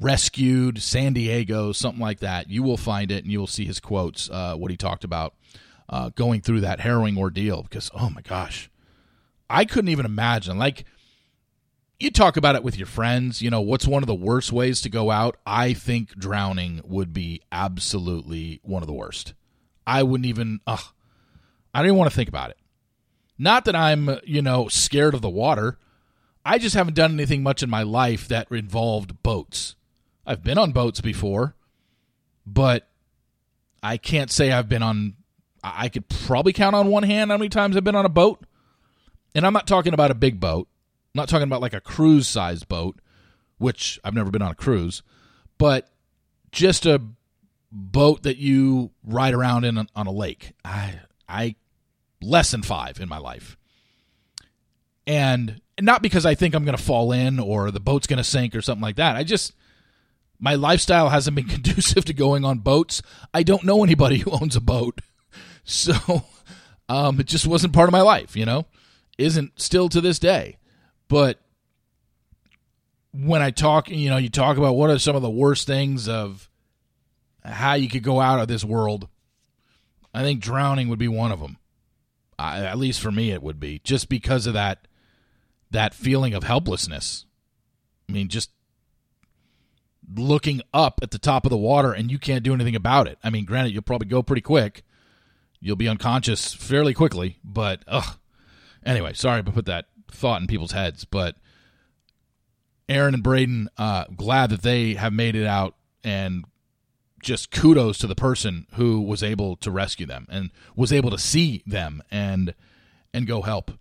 rescued 0.00 0.82
San 0.82 1.12
Diego, 1.12 1.72
something 1.72 2.00
like 2.00 2.20
that. 2.20 2.50
You 2.50 2.62
will 2.62 2.76
find 2.76 3.10
it 3.10 3.22
and 3.22 3.32
you 3.32 3.38
will 3.38 3.46
see 3.46 3.64
his 3.64 3.80
quotes, 3.80 4.30
uh, 4.30 4.56
what 4.56 4.70
he 4.70 4.76
talked 4.76 5.04
about 5.04 5.34
uh, 5.88 6.10
going 6.10 6.40
through 6.40 6.60
that 6.62 6.80
harrowing 6.80 7.18
ordeal. 7.18 7.62
Because, 7.62 7.90
oh 7.94 8.10
my 8.10 8.22
gosh, 8.22 8.70
I 9.48 9.64
couldn't 9.64 9.90
even 9.90 10.06
imagine. 10.06 10.58
Like, 10.58 10.84
you 11.98 12.10
talk 12.10 12.38
about 12.38 12.56
it 12.56 12.62
with 12.62 12.78
your 12.78 12.86
friends, 12.86 13.42
you 13.42 13.50
know, 13.50 13.60
what's 13.60 13.86
one 13.86 14.02
of 14.02 14.06
the 14.06 14.14
worst 14.14 14.52
ways 14.52 14.80
to 14.80 14.88
go 14.88 15.10
out? 15.10 15.36
I 15.46 15.74
think 15.74 16.16
drowning 16.16 16.80
would 16.84 17.12
be 17.12 17.42
absolutely 17.52 18.60
one 18.62 18.82
of 18.82 18.86
the 18.86 18.94
worst. 18.94 19.34
I 19.86 20.02
wouldn't 20.02 20.26
even, 20.26 20.60
ugh, 20.66 20.80
I 21.74 21.80
don't 21.80 21.88
even 21.88 21.98
want 21.98 22.10
to 22.10 22.16
think 22.16 22.28
about 22.28 22.50
it. 22.50 22.56
Not 23.38 23.66
that 23.66 23.76
I'm, 23.76 24.18
you 24.24 24.40
know, 24.40 24.68
scared 24.68 25.14
of 25.14 25.20
the 25.20 25.28
water. 25.28 25.78
I 26.44 26.58
just 26.58 26.74
haven't 26.74 26.94
done 26.94 27.12
anything 27.12 27.42
much 27.42 27.62
in 27.62 27.68
my 27.68 27.82
life 27.82 28.28
that 28.28 28.50
involved 28.50 29.22
boats. 29.22 29.76
I've 30.30 30.44
been 30.44 30.58
on 30.58 30.70
boats 30.70 31.00
before, 31.00 31.56
but 32.46 32.86
I 33.82 33.96
can't 33.96 34.30
say 34.30 34.52
I've 34.52 34.68
been 34.68 34.82
on, 34.82 35.16
I 35.64 35.88
could 35.88 36.08
probably 36.08 36.52
count 36.52 36.76
on 36.76 36.86
one 36.86 37.02
hand 37.02 37.32
how 37.32 37.36
many 37.36 37.48
times 37.48 37.76
I've 37.76 37.82
been 37.82 37.96
on 37.96 38.06
a 38.06 38.10
boat 38.10 38.46
and 39.34 39.44
I'm 39.44 39.52
not 39.52 39.66
talking 39.66 39.92
about 39.92 40.12
a 40.12 40.14
big 40.14 40.38
boat. 40.38 40.68
I'm 41.12 41.18
not 41.18 41.28
talking 41.28 41.48
about 41.48 41.60
like 41.60 41.74
a 41.74 41.80
cruise 41.80 42.28
sized 42.28 42.68
boat, 42.68 43.00
which 43.58 43.98
I've 44.04 44.14
never 44.14 44.30
been 44.30 44.40
on 44.40 44.52
a 44.52 44.54
cruise, 44.54 45.02
but 45.58 45.90
just 46.52 46.86
a 46.86 47.02
boat 47.72 48.22
that 48.22 48.36
you 48.36 48.92
ride 49.02 49.34
around 49.34 49.64
in 49.64 49.84
on 49.96 50.06
a 50.06 50.12
lake. 50.12 50.52
I 50.64 51.00
I 51.28 51.56
less 52.22 52.52
than 52.52 52.62
5 52.62 53.00
in 53.00 53.08
my 53.08 53.18
life. 53.18 53.56
And 55.08 55.60
not 55.80 56.02
because 56.02 56.24
I 56.24 56.36
think 56.36 56.54
I'm 56.54 56.64
going 56.64 56.76
to 56.76 56.82
fall 56.82 57.10
in 57.10 57.40
or 57.40 57.72
the 57.72 57.80
boat's 57.80 58.06
going 58.06 58.18
to 58.18 58.24
sink 58.24 58.54
or 58.54 58.62
something 58.62 58.82
like 58.82 58.94
that. 58.94 59.16
I 59.16 59.24
just 59.24 59.54
my 60.40 60.54
lifestyle 60.56 61.10
hasn't 61.10 61.36
been 61.36 61.46
conducive 61.48 62.04
to 62.06 62.12
going 62.12 62.44
on 62.44 62.58
boats. 62.58 63.02
I 63.32 63.42
don't 63.42 63.64
know 63.64 63.84
anybody 63.84 64.18
who 64.18 64.30
owns 64.32 64.56
a 64.56 64.60
boat. 64.60 65.00
So 65.62 66.24
um, 66.88 67.20
it 67.20 67.26
just 67.26 67.46
wasn't 67.46 67.74
part 67.74 67.88
of 67.88 67.92
my 67.92 68.00
life, 68.00 68.34
you 68.34 68.44
know? 68.44 68.66
isn't 69.20 69.60
still 69.60 69.88
to 69.90 70.00
this 70.00 70.18
day. 70.18 70.56
But 71.08 71.38
when 73.12 73.42
I 73.42 73.50
talk, 73.50 73.88
you 73.88 74.10
know, 74.10 74.16
you 74.16 74.30
talk 74.30 74.56
about 74.56 74.74
what 74.74 74.90
are 74.90 74.98
some 74.98 75.16
of 75.16 75.22
the 75.22 75.30
worst 75.30 75.66
things 75.66 76.08
of 76.08 76.48
how 77.44 77.74
you 77.74 77.88
could 77.88 78.02
go 78.02 78.20
out 78.20 78.40
of 78.40 78.48
this 78.48 78.64
world. 78.64 79.08
I 80.12 80.22
think 80.22 80.40
drowning 80.40 80.88
would 80.88 80.98
be 80.98 81.08
one 81.08 81.30
of 81.30 81.40
them. 81.40 81.58
I, 82.38 82.64
at 82.64 82.78
least 82.78 83.00
for 83.00 83.12
me, 83.12 83.32
it 83.32 83.42
would 83.42 83.60
be 83.60 83.80
just 83.84 84.08
because 84.08 84.46
of 84.46 84.54
that 84.54 84.88
that 85.70 85.94
feeling 85.94 86.34
of 86.34 86.42
helplessness. 86.42 87.26
I 88.08 88.12
mean, 88.12 88.28
just 88.28 88.50
looking 90.14 90.62
up 90.74 91.00
at 91.02 91.10
the 91.10 91.18
top 91.18 91.46
of 91.46 91.50
the 91.50 91.56
water 91.56 91.92
and 91.92 92.10
you 92.10 92.18
can't 92.18 92.42
do 92.42 92.54
anything 92.54 92.76
about 92.76 93.06
it. 93.06 93.18
I 93.22 93.30
mean, 93.30 93.44
granted, 93.44 93.72
you'll 93.72 93.82
probably 93.82 94.08
go 94.08 94.22
pretty 94.22 94.42
quick. 94.42 94.82
You'll 95.60 95.76
be 95.76 95.88
unconscious 95.88 96.54
fairly 96.54 96.94
quickly, 96.94 97.38
but 97.44 97.82
ugh, 97.86 98.16
Anyway, 98.84 99.12
sorry 99.12 99.42
to 99.42 99.50
put 99.50 99.66
that 99.66 99.86
thought 100.10 100.40
in 100.40 100.46
people's 100.46 100.72
heads, 100.72 101.04
but 101.04 101.36
Aaron 102.88 103.14
and 103.14 103.22
Brayden, 103.22 103.66
uh, 103.76 104.04
glad 104.16 104.50
that 104.50 104.62
they 104.62 104.94
have 104.94 105.12
made 105.12 105.36
it 105.36 105.46
out, 105.46 105.76
and 106.02 106.44
just 107.22 107.50
kudos 107.50 107.98
to 107.98 108.06
the 108.06 108.14
person 108.14 108.66
who 108.74 109.00
was 109.00 109.22
able 109.22 109.56
to 109.56 109.70
rescue 109.70 110.06
them 110.06 110.26
and 110.30 110.50
was 110.74 110.92
able 110.92 111.10
to 111.10 111.18
see 111.18 111.62
them 111.66 112.02
and 112.10 112.54
and 113.12 113.26
go 113.26 113.42
help. 113.42 113.72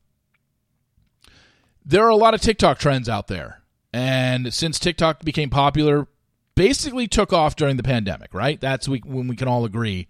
There 1.86 2.04
are 2.04 2.10
a 2.10 2.16
lot 2.16 2.34
of 2.34 2.42
TikTok 2.42 2.78
trends 2.78 3.08
out 3.08 3.28
there, 3.28 3.62
and 3.94 4.54
since 4.54 4.78
TikTok 4.78 5.24
became 5.24 5.50
popular, 5.50 6.08
basically 6.60 7.08
took 7.08 7.32
off 7.32 7.56
during 7.56 7.78
the 7.78 7.84
pandemic, 7.84 8.34
right? 8.34 8.60
That's 8.60 8.90
when 8.90 9.30
we 9.30 9.38
can 9.38 9.48
all 9.48 9.64
agree 9.64 10.10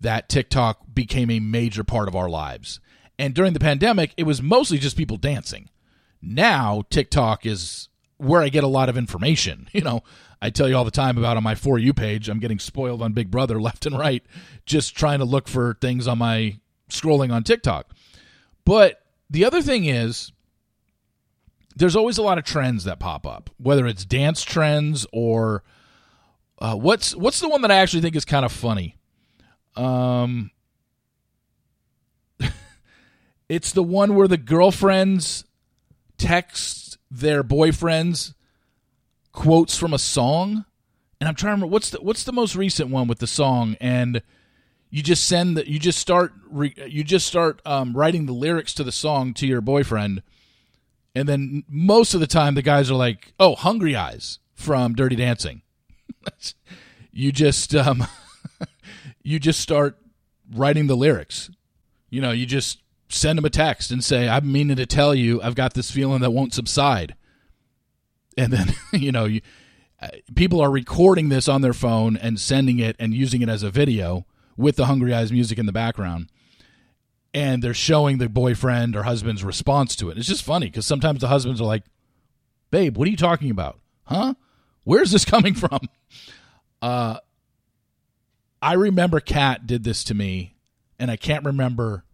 that 0.00 0.30
TikTok 0.30 0.94
became 0.94 1.30
a 1.30 1.40
major 1.40 1.84
part 1.84 2.08
of 2.08 2.16
our 2.16 2.30
lives. 2.30 2.80
And 3.18 3.34
during 3.34 3.52
the 3.52 3.60
pandemic, 3.60 4.14
it 4.16 4.22
was 4.22 4.40
mostly 4.40 4.78
just 4.78 4.96
people 4.96 5.18
dancing. 5.18 5.68
Now, 6.22 6.84
TikTok 6.88 7.44
is 7.44 7.90
where 8.16 8.40
I 8.40 8.48
get 8.48 8.64
a 8.64 8.68
lot 8.68 8.88
of 8.88 8.96
information. 8.96 9.68
You 9.74 9.82
know, 9.82 10.02
I 10.40 10.48
tell 10.48 10.70
you 10.70 10.74
all 10.74 10.86
the 10.86 10.90
time 10.90 11.18
about 11.18 11.36
on 11.36 11.42
my 11.42 11.54
For 11.54 11.78
You 11.78 11.92
page, 11.92 12.30
I'm 12.30 12.40
getting 12.40 12.58
spoiled 12.58 13.02
on 13.02 13.12
Big 13.12 13.30
Brother 13.30 13.60
left 13.60 13.84
and 13.84 13.98
right, 13.98 14.24
just 14.64 14.96
trying 14.96 15.18
to 15.18 15.26
look 15.26 15.48
for 15.48 15.76
things 15.82 16.08
on 16.08 16.16
my 16.16 16.60
scrolling 16.88 17.30
on 17.30 17.44
TikTok. 17.44 17.90
But 18.64 19.02
the 19.28 19.44
other 19.44 19.60
thing 19.60 19.84
is, 19.84 20.32
there's 21.76 21.96
always 21.96 22.16
a 22.16 22.22
lot 22.22 22.38
of 22.38 22.44
trends 22.44 22.84
that 22.84 23.00
pop 23.00 23.26
up, 23.26 23.50
whether 23.58 23.86
it's 23.86 24.06
dance 24.06 24.42
trends 24.44 25.06
or 25.12 25.62
uh, 26.64 26.74
what's 26.74 27.14
what's 27.14 27.40
the 27.40 27.48
one 27.48 27.60
that 27.60 27.70
I 27.70 27.76
actually 27.76 28.00
think 28.00 28.16
is 28.16 28.24
kind 28.24 28.42
of 28.42 28.50
funny. 28.50 28.96
Um, 29.76 30.50
it's 33.50 33.72
the 33.72 33.82
one 33.82 34.14
where 34.14 34.26
the 34.26 34.38
girlfriends 34.38 35.44
text 36.16 36.96
their 37.10 37.44
boyfriends 37.44 38.32
quotes 39.32 39.76
from 39.76 39.92
a 39.92 39.98
song, 39.98 40.64
and 41.20 41.28
I'm 41.28 41.34
trying 41.34 41.50
to 41.50 41.54
remember 41.56 41.66
what's 41.66 41.90
the 41.90 42.00
what's 42.00 42.24
the 42.24 42.32
most 42.32 42.56
recent 42.56 42.88
one 42.88 43.08
with 43.08 43.18
the 43.18 43.26
song, 43.26 43.76
and 43.78 44.22
you 44.88 45.02
just 45.02 45.26
send 45.26 45.58
that 45.58 45.66
you 45.66 45.78
just 45.78 45.98
start 45.98 46.32
re, 46.48 46.74
you 46.88 47.04
just 47.04 47.26
start 47.26 47.60
um, 47.66 47.94
writing 47.94 48.24
the 48.24 48.32
lyrics 48.32 48.72
to 48.74 48.84
the 48.84 48.92
song 48.92 49.34
to 49.34 49.46
your 49.46 49.60
boyfriend 49.60 50.22
and 51.14 51.28
then 51.28 51.64
most 51.68 52.14
of 52.14 52.20
the 52.20 52.26
time, 52.26 52.54
the 52.54 52.62
guys 52.62 52.90
are 52.90 52.96
like, 52.96 53.34
"Oh, 53.38 53.54
Hungry 53.54 53.94
Eyes 53.94 54.40
from 54.54 54.94
Dirty 54.94 55.14
Dancing." 55.14 55.62
You 57.12 57.32
just 57.32 57.74
um, 57.74 58.06
you 59.22 59.38
just 59.38 59.60
start 59.60 59.98
writing 60.52 60.86
the 60.86 60.96
lyrics. 60.96 61.50
You 62.10 62.20
know, 62.20 62.30
you 62.30 62.46
just 62.46 62.80
send 63.08 63.38
them 63.38 63.44
a 63.44 63.50
text 63.50 63.90
and 63.90 64.02
say, 64.02 64.28
"I'm 64.28 64.50
meaning 64.50 64.76
to 64.76 64.86
tell 64.86 65.14
you, 65.14 65.40
I've 65.42 65.54
got 65.54 65.74
this 65.74 65.90
feeling 65.90 66.20
that 66.20 66.30
won't 66.30 66.54
subside." 66.54 67.14
And 68.36 68.52
then 68.52 68.74
you 68.92 69.12
know, 69.12 69.24
you, 69.24 69.40
uh, 70.00 70.08
people 70.34 70.60
are 70.60 70.70
recording 70.70 71.28
this 71.28 71.48
on 71.48 71.60
their 71.60 71.72
phone 71.72 72.16
and 72.16 72.38
sending 72.38 72.78
it 72.78 72.96
and 72.98 73.14
using 73.14 73.42
it 73.42 73.48
as 73.48 73.62
a 73.62 73.70
video 73.70 74.26
with 74.56 74.76
the 74.76 74.86
Hungry 74.86 75.12
Eyes 75.12 75.32
music 75.32 75.58
in 75.58 75.66
the 75.66 75.72
background 75.72 76.28
and 77.34 77.62
they're 77.62 77.74
showing 77.74 78.18
the 78.18 78.28
boyfriend 78.28 78.94
or 78.94 79.02
husband's 79.02 79.42
response 79.42 79.96
to 79.96 80.08
it. 80.08 80.16
It's 80.16 80.28
just 80.28 80.44
funny 80.44 80.66
because 80.66 80.86
sometimes 80.86 81.20
the 81.20 81.28
husbands 81.28 81.60
are 81.60 81.64
like, 81.64 81.82
"Babe, 82.70 82.96
what 82.96 83.08
are 83.08 83.10
you 83.10 83.16
talking 83.16 83.50
about? 83.50 83.80
Huh? 84.04 84.34
Where's 84.84 85.10
this 85.10 85.24
coming 85.26 85.54
from?" 85.54 85.80
Uh, 86.80 87.18
I 88.62 88.74
remember 88.74 89.20
Kat 89.20 89.66
did 89.66 89.84
this 89.84 90.04
to 90.04 90.14
me, 90.14 90.54
and 90.98 91.10
I 91.10 91.16
can't 91.16 91.44
remember. 91.44 92.04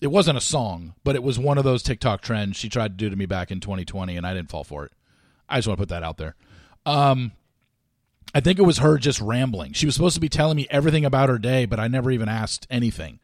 It 0.00 0.08
wasn't 0.08 0.38
a 0.38 0.42
song, 0.42 0.94
but 1.02 1.16
it 1.16 1.22
was 1.22 1.38
one 1.38 1.58
of 1.58 1.64
those 1.64 1.82
TikTok 1.82 2.20
trends 2.20 2.56
she 2.56 2.68
tried 2.68 2.98
to 2.98 3.04
do 3.04 3.10
to 3.10 3.16
me 3.16 3.26
back 3.26 3.50
in 3.50 3.60
2020, 3.60 4.16
and 4.16 4.26
I 4.26 4.34
didn't 4.34 4.50
fall 4.50 4.64
for 4.64 4.84
it. 4.84 4.92
I 5.48 5.58
just 5.58 5.66
want 5.66 5.78
to 5.78 5.82
put 5.82 5.88
that 5.88 6.02
out 6.02 6.18
there. 6.18 6.36
Um, 6.86 7.32
I 8.34 8.40
think 8.40 8.58
it 8.58 8.62
was 8.62 8.78
her 8.78 8.98
just 8.98 9.20
rambling. 9.20 9.72
She 9.72 9.86
was 9.86 9.94
supposed 9.94 10.14
to 10.14 10.20
be 10.20 10.28
telling 10.28 10.56
me 10.56 10.66
everything 10.70 11.04
about 11.04 11.28
her 11.28 11.38
day, 11.38 11.64
but 11.64 11.80
I 11.80 11.88
never 11.88 12.10
even 12.10 12.28
asked 12.28 12.66
anything. 12.70 13.20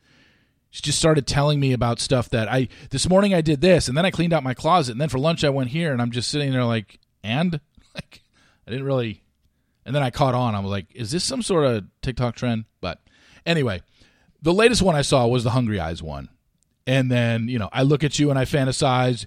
She 0.70 0.82
just 0.82 0.98
started 0.98 1.26
telling 1.26 1.60
me 1.60 1.72
about 1.72 2.00
stuff 2.00 2.28
that 2.30 2.48
I 2.48 2.68
this 2.90 3.08
morning 3.08 3.32
I 3.32 3.42
did 3.42 3.60
this 3.60 3.86
and 3.86 3.96
then 3.96 4.04
I 4.04 4.10
cleaned 4.10 4.32
out 4.32 4.42
my 4.42 4.54
closet 4.54 4.92
and 4.92 5.00
then 5.00 5.08
for 5.08 5.20
lunch 5.20 5.44
I 5.44 5.50
went 5.50 5.70
here 5.70 5.92
and 5.92 6.02
I'm 6.02 6.10
just 6.10 6.28
sitting 6.28 6.50
there 6.50 6.64
like 6.64 6.98
and 7.24 7.60
like 7.94 8.22
I 8.66 8.70
didn't 8.70 8.86
really 8.86 9.22
and 9.84 9.94
then 9.94 10.02
I 10.02 10.10
caught 10.10 10.34
on. 10.34 10.54
I 10.54 10.60
was 10.60 10.70
like, 10.70 10.86
is 10.94 11.10
this 11.10 11.24
some 11.24 11.42
sort 11.42 11.66
of 11.66 11.84
TikTok 12.00 12.36
trend? 12.36 12.64
But 12.80 13.00
anyway, 13.44 13.82
the 14.40 14.54
latest 14.54 14.80
one 14.80 14.94
I 14.94 15.02
saw 15.02 15.26
was 15.26 15.44
the 15.44 15.50
Hungry 15.50 15.80
Eyes 15.80 16.02
one. 16.02 16.28
And 16.86 17.10
then, 17.10 17.48
you 17.48 17.58
know, 17.58 17.68
I 17.72 17.82
look 17.82 18.04
at 18.04 18.18
you 18.18 18.30
and 18.30 18.38
I 18.38 18.44
fantasize 18.44 19.26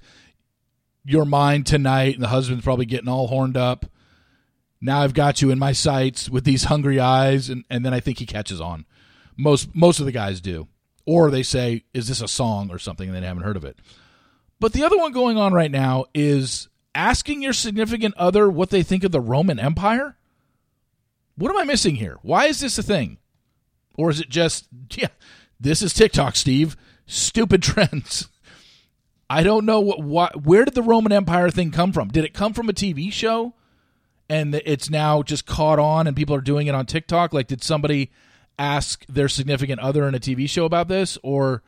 your 1.04 1.26
mind 1.26 1.66
tonight 1.66 2.16
and 2.16 2.24
the 2.24 2.30
husband's 2.30 2.64
probably 2.64 2.86
getting 2.86 3.10
all 3.10 3.28
horned 3.28 3.58
up 3.58 3.86
now 4.82 5.02
I've 5.02 5.14
got 5.14 5.42
you 5.42 5.52
in 5.52 5.60
my 5.60 5.72
sights 5.72 6.30
with 6.30 6.44
these 6.44 6.66
hungry 6.66 7.00
eyes, 7.00 7.50
and, 7.50 7.66
and 7.70 7.86
then 7.86 7.94
I 7.94 8.00
think 8.00 8.20
he 8.20 8.26
catches 8.26 8.62
on. 8.62 8.86
Most 9.36 9.76
most 9.76 10.00
of 10.00 10.06
the 10.06 10.12
guys 10.12 10.42
do. 10.42 10.68
Or 11.06 11.32
they 11.32 11.44
say, 11.44 11.86
Is 11.94 12.08
this 12.08 12.22
a 12.22 12.28
song 12.28 12.70
or 12.70 12.80
something? 12.80 13.08
and 13.10 13.18
they 13.18 13.28
haven't 13.28 13.44
heard 13.44 13.58
of 13.58 13.66
it. 13.66 13.78
But 14.60 14.74
the 14.74 14.84
other 14.84 14.98
one 14.98 15.12
going 15.14 15.38
on 15.38 15.54
right 15.54 15.72
now 15.72 16.06
is 16.14 16.68
asking 16.98 17.42
your 17.42 17.54
significant 17.54 18.16
other 18.18 18.50
what 18.50 18.72
they 18.72 18.84
think 18.84 19.04
of 19.04 19.12
the 19.12 19.22
Roman 19.22 19.60
Empire. 19.60 20.18
What 21.38 21.52
am 21.52 21.58
I 21.58 21.64
missing 21.64 21.96
here? 21.96 22.18
Why 22.24 22.46
is 22.46 22.60
this 22.60 22.78
a 22.78 22.84
thing? 22.84 23.20
Or 23.96 24.10
is 24.10 24.20
it 24.20 24.30
just, 24.30 24.68
yeah, 24.96 25.10
this 25.60 25.82
is 25.82 25.94
TikTok, 25.94 26.36
Steve. 26.36 26.76
Stupid 27.06 27.62
trends. 27.64 28.28
I 29.30 29.44
don't 29.44 29.66
know 29.66 29.80
what, 29.80 30.02
what 30.02 30.46
where 30.46 30.66
did 30.66 30.74
the 30.74 30.84
Roman 30.84 31.12
Empire 31.12 31.50
thing 31.50 31.72
come 31.72 31.92
from? 31.92 32.08
Did 32.08 32.26
it 32.26 32.34
come 32.34 32.54
from 32.54 32.70
a 32.70 32.74
TV 32.74 33.12
show? 33.12 33.54
and 34.30 34.56
it's 34.66 34.90
now 34.90 35.24
just 35.24 35.46
caught 35.46 35.80
on 35.80 36.08
and 36.08 36.16
people 36.16 36.36
are 36.36 36.42
doing 36.42 36.68
it 36.68 36.76
on 36.76 36.86
TikTok? 36.86 37.34
Like, 37.34 37.48
did 37.48 37.64
somebody 37.64 38.12
ask 38.60 39.06
their 39.08 39.30
significant 39.30 39.80
other 39.80 40.08
in 40.08 40.16
a 40.16 40.20
TV 40.20 40.50
show 40.50 40.66
about 40.66 40.88
this? 40.88 41.18
Or 41.24 41.64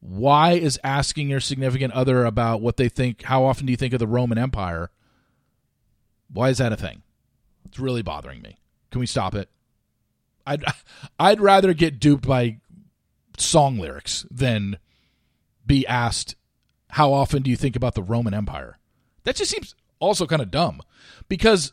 why 0.00 0.52
is 0.52 0.78
asking 0.84 1.28
your 1.28 1.40
significant 1.40 1.92
other 1.92 2.24
about 2.24 2.60
what 2.60 2.76
they 2.76 2.88
think, 2.88 3.22
how 3.22 3.44
often 3.44 3.66
do 3.66 3.72
you 3.72 3.76
think 3.76 3.92
of 3.92 3.98
the 3.98 4.06
Roman 4.06 4.38
Empire? 4.38 4.90
Why 6.32 6.50
is 6.50 6.58
that 6.58 6.72
a 6.72 6.76
thing? 6.76 7.02
It's 7.64 7.78
really 7.78 8.02
bothering 8.02 8.42
me. 8.42 8.58
Can 8.90 9.00
we 9.00 9.06
stop 9.06 9.34
it? 9.34 9.48
I'd 10.46 10.64
I'd 11.18 11.40
rather 11.40 11.74
get 11.74 12.00
duped 12.00 12.26
by 12.26 12.58
song 13.36 13.78
lyrics 13.78 14.26
than 14.30 14.78
be 15.66 15.86
asked 15.86 16.34
how 16.90 17.12
often 17.12 17.42
do 17.42 17.50
you 17.50 17.56
think 17.56 17.76
about 17.76 17.94
the 17.94 18.02
Roman 18.02 18.34
Empire? 18.34 18.78
That 19.24 19.36
just 19.36 19.50
seems 19.50 19.74
also 20.00 20.26
kind 20.26 20.40
of 20.40 20.50
dumb 20.50 20.80
because 21.28 21.72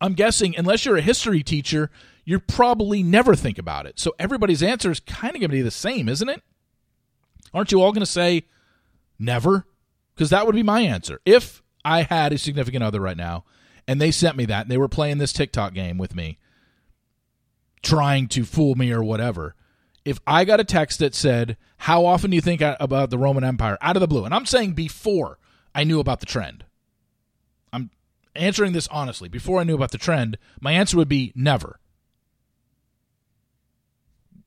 I'm 0.00 0.12
guessing, 0.12 0.54
unless 0.56 0.84
you're 0.84 0.98
a 0.98 1.02
history 1.02 1.42
teacher, 1.42 1.90
you 2.24 2.38
probably 2.38 3.02
never 3.02 3.34
think 3.34 3.58
about 3.58 3.86
it. 3.86 3.98
So 3.98 4.14
everybody's 4.18 4.62
answer 4.62 4.90
is 4.90 5.00
kind 5.00 5.34
of 5.34 5.40
going 5.40 5.50
to 5.50 5.56
be 5.56 5.62
the 5.62 5.70
same, 5.70 6.08
isn't 6.08 6.28
it? 6.28 6.42
Aren't 7.54 7.72
you 7.72 7.80
all 7.80 7.92
going 7.92 8.00
to 8.00 8.06
say 8.06 8.44
never? 9.18 9.66
Because 10.14 10.30
that 10.30 10.46
would 10.46 10.54
be 10.54 10.62
my 10.62 10.80
answer. 10.80 11.20
If 11.24 11.62
I 11.84 12.02
had 12.02 12.32
a 12.32 12.38
significant 12.38 12.84
other 12.84 13.00
right 13.00 13.16
now 13.16 13.44
and 13.88 14.00
they 14.00 14.10
sent 14.10 14.36
me 14.36 14.44
that 14.46 14.62
and 14.62 14.70
they 14.70 14.78
were 14.78 14.88
playing 14.88 15.18
this 15.18 15.32
TikTok 15.32 15.72
game 15.72 15.96
with 15.96 16.14
me, 16.14 16.38
trying 17.82 18.28
to 18.28 18.44
fool 18.44 18.74
me 18.74 18.92
or 18.92 19.02
whatever, 19.02 19.54
if 20.04 20.18
I 20.26 20.44
got 20.44 20.60
a 20.60 20.64
text 20.64 20.98
that 20.98 21.14
said, 21.14 21.56
How 21.78 22.04
often 22.04 22.30
do 22.30 22.34
you 22.34 22.42
think 22.42 22.60
about 22.60 23.10
the 23.10 23.18
Roman 23.18 23.44
Empire 23.44 23.78
out 23.80 23.96
of 23.96 24.00
the 24.00 24.08
blue? 24.08 24.24
And 24.24 24.34
I'm 24.34 24.46
saying 24.46 24.72
before 24.72 25.38
I 25.74 25.84
knew 25.84 26.00
about 26.00 26.20
the 26.20 26.26
trend 26.26 26.64
I'm 27.74 27.90
answering 28.36 28.72
this 28.72 28.86
honestly, 28.88 29.28
before 29.28 29.60
I 29.60 29.64
knew 29.64 29.74
about 29.74 29.90
the 29.90 29.98
trend, 29.98 30.38
my 30.60 30.72
answer 30.72 30.96
would 30.96 31.08
be 31.08 31.32
never. 31.34 31.80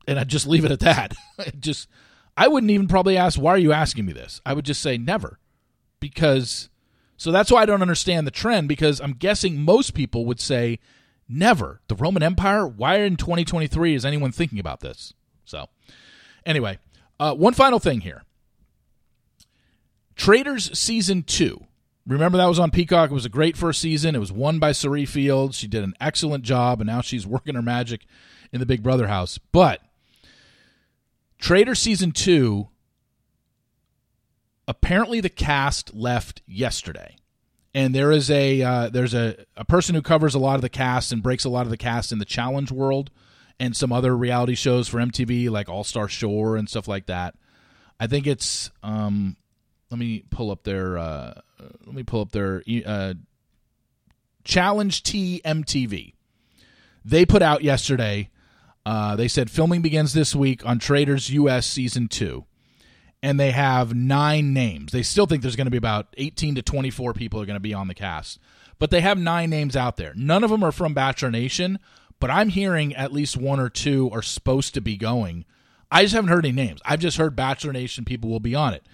And 0.08 0.18
I'd 0.18 0.30
just 0.30 0.48
leave 0.48 0.64
it 0.64 0.72
at 0.72 0.80
that. 0.80 1.14
just 1.60 1.90
I 2.38 2.48
wouldn't 2.48 2.72
even 2.72 2.88
probably 2.88 3.18
ask, 3.18 3.40
why 3.40 3.52
are 3.52 3.58
you 3.58 3.74
asking 3.74 4.06
me 4.06 4.14
this? 4.14 4.40
I 4.46 4.54
would 4.54 4.64
just 4.64 4.82
say 4.82 4.98
never. 4.98 5.40
Because 6.00 6.70
so 7.18 7.32
that's 7.32 7.52
why 7.52 7.64
I 7.64 7.66
don't 7.66 7.82
understand 7.82 8.28
the 8.28 8.32
trend, 8.32 8.70
because 8.70 9.02
I'm 9.02 9.14
guessing 9.14 9.60
most 9.60 9.94
people 9.94 10.26
would 10.26 10.40
say 10.40 10.80
never. 11.28 11.82
The 11.88 11.96
Roman 11.96 12.24
Empire? 12.24 12.68
Why 12.68 12.98
in 12.98 13.18
2023 13.18 13.96
is 13.96 14.06
anyone 14.06 14.32
thinking 14.32 14.60
about 14.60 14.82
this? 14.82 15.14
So 15.44 15.66
anyway, 16.46 16.78
uh, 17.20 17.34
one 17.34 17.54
final 17.54 17.80
thing 17.80 18.02
here. 18.02 18.24
Traitors 20.16 20.78
season 20.78 21.24
two 21.24 21.68
Remember 22.08 22.38
that 22.38 22.46
was 22.46 22.60
on 22.60 22.72
Peacock. 22.72 23.12
It 23.12 23.14
was 23.14 23.26
a 23.26 23.30
great 23.30 23.58
first 23.58 23.82
season. 23.82 24.16
It 24.16 24.20
was 24.20 24.32
won 24.32 24.60
by 24.60 24.72
Cirie 24.72 25.06
Fields. 25.06 25.58
She 25.58 25.68
did 25.68 25.84
an 25.84 25.94
excellent 26.00 26.46
job, 26.46 26.80
and 26.80 26.88
now 26.88 27.02
she's 27.02 27.28
working 27.28 27.56
her 27.56 27.62
magic 27.62 28.06
in 28.54 28.62
the 28.62 28.66
Big 28.66 28.82
Brother 28.82 29.08
house. 29.08 29.38
But 29.52 29.82
Traitor 31.40 31.76
season 31.76 32.12
two, 32.12 32.70
apparently 34.68 35.22
the 35.22 35.30
cast 35.30 35.94
left 35.94 36.42
yesterday, 36.48 37.18
and 37.74 37.94
there 37.94 38.12
is 38.12 38.32
a 38.32 38.62
uh, 38.62 38.90
there's 38.90 39.14
a, 39.14 39.46
a 39.56 39.66
person 39.66 39.96
who 39.96 40.02
covers 40.02 40.36
a 40.36 40.40
lot 40.40 40.56
of 40.56 40.62
the 40.62 40.70
cast 40.70 41.12
and 41.12 41.22
breaks 41.22 41.46
a 41.46 41.50
lot 41.50 41.66
of 41.66 41.70
the 41.70 41.78
cast 41.78 42.12
in 42.12 42.20
the 42.20 42.26
challenge 42.26 42.72
world 42.72 43.12
and 43.60 43.76
some 43.76 43.92
other 43.92 44.16
reality 44.16 44.56
shows 44.56 44.88
for 44.88 44.98
MTV 44.98 45.50
like 45.50 45.70
All 45.70 45.84
Star 45.84 46.08
Shore 46.08 46.56
and 46.56 46.70
stuff 46.70 46.88
like 46.88 47.08
that. 47.08 47.36
I 48.00 48.08
think 48.08 48.28
it's 48.28 48.72
um, 48.84 49.36
let 49.90 50.00
me 50.00 50.24
pull 50.30 50.52
up 50.52 50.64
their 50.64 50.98
uh, 50.98 51.34
let 51.86 51.96
me 51.96 52.04
pull 52.04 52.22
up 52.22 52.32
their 52.32 52.64
uh, 52.86 53.14
challenge 54.44 55.04
T 55.04 55.42
MTV. 55.44 56.14
They 57.06 57.26
put 57.26 57.42
out 57.42 57.64
yesterday. 57.64 58.30
Uh, 58.88 59.18
they 59.18 59.28
said 59.28 59.52
filming 59.52 59.82
begins 59.82 60.14
this 60.14 60.34
week 60.34 60.66
on 60.66 60.80
Traitors 60.80 61.30
US 61.30 61.68
season 61.68 62.08
two, 62.08 62.46
and 63.22 63.38
they 63.38 63.52
have 63.52 63.94
nine 63.94 64.54
names. 64.54 64.94
They 64.94 65.04
still 65.04 65.26
think 65.26 65.42
there's 65.42 65.58
going 65.58 65.68
to 65.68 65.72
be 65.72 65.78
about 65.78 66.14
18 66.16 66.56
to 66.56 66.62
24 66.62 67.12
people 67.12 67.42
are 67.42 67.46
going 67.46 67.58
to 67.58 67.60
be 67.60 67.74
on 67.74 67.90
the 67.90 67.94
cast, 67.94 68.40
but 68.80 68.90
they 68.90 69.02
have 69.02 69.18
nine 69.18 69.50
names 69.50 69.76
out 69.76 69.98
there. 69.98 70.14
None 70.16 70.42
of 70.42 70.50
them 70.50 70.64
are 70.64 70.72
from 70.72 70.94
Bachelor 70.94 71.32
Nation, 71.32 71.80
but 72.22 72.32
I'm 72.32 72.48
hearing 72.48 72.96
at 72.96 73.12
least 73.12 73.36
one 73.36 73.60
or 73.60 73.68
two 73.68 74.10
are 74.14 74.22
supposed 74.22 74.74
to 74.76 74.80
be 74.80 74.96
going. 74.96 75.44
I 75.92 76.04
just 76.04 76.16
haven't 76.16 76.30
heard 76.30 76.46
any 76.46 76.56
names. 76.56 76.80
I've 76.86 77.02
just 77.02 77.18
heard 77.18 77.36
Bachelor 77.36 77.74
Nation 77.74 78.06
people 78.06 78.30
will 78.30 78.40
be 78.40 78.56
on 78.56 78.74
it. 78.74 78.86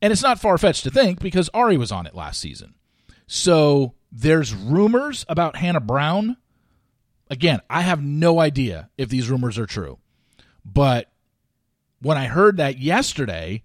And 0.00 0.12
it's 0.12 0.22
not 0.22 0.40
far 0.40 0.56
fetched 0.56 0.84
to 0.84 0.90
think 0.92 1.18
because 1.18 1.50
Arie 1.52 1.76
was 1.76 1.90
on 1.90 2.06
it 2.06 2.14
last 2.14 2.38
season. 2.38 2.74
So 3.26 3.94
there's 4.12 4.54
rumors 4.54 5.26
about 5.28 5.56
Hannah 5.56 5.80
Brown. 5.80 6.36
Again, 7.32 7.62
I 7.70 7.80
have 7.80 8.02
no 8.02 8.40
idea 8.40 8.90
if 8.98 9.08
these 9.08 9.30
rumors 9.30 9.58
are 9.58 9.64
true. 9.64 9.98
But 10.66 11.10
when 12.02 12.18
I 12.18 12.26
heard 12.26 12.58
that 12.58 12.78
yesterday, 12.78 13.62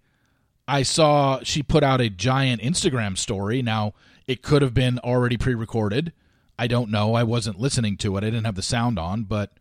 I 0.70 0.84
saw 0.84 1.42
she 1.44 1.62
put 1.62 1.84
out 1.84 2.00
a 2.00 2.10
giant 2.10 2.62
Instagram 2.62 3.18
story. 3.18 3.62
Now, 3.62 3.94
it 4.26 4.42
could 4.42 4.62
have 4.62 4.74
been 4.74 5.00
already 5.00 5.36
pre 5.36 5.54
recorded. 5.54 6.14
I 6.58 6.68
don't 6.68 6.90
know. 6.90 7.14
I 7.14 7.24
wasn't 7.24 7.60
listening 7.60 7.98
to 7.98 8.16
it. 8.16 8.24
I 8.24 8.30
didn't 8.30 8.46
have 8.46 8.56
the 8.56 8.62
sound 8.62 8.98
on, 8.98 9.26
but 9.26 9.52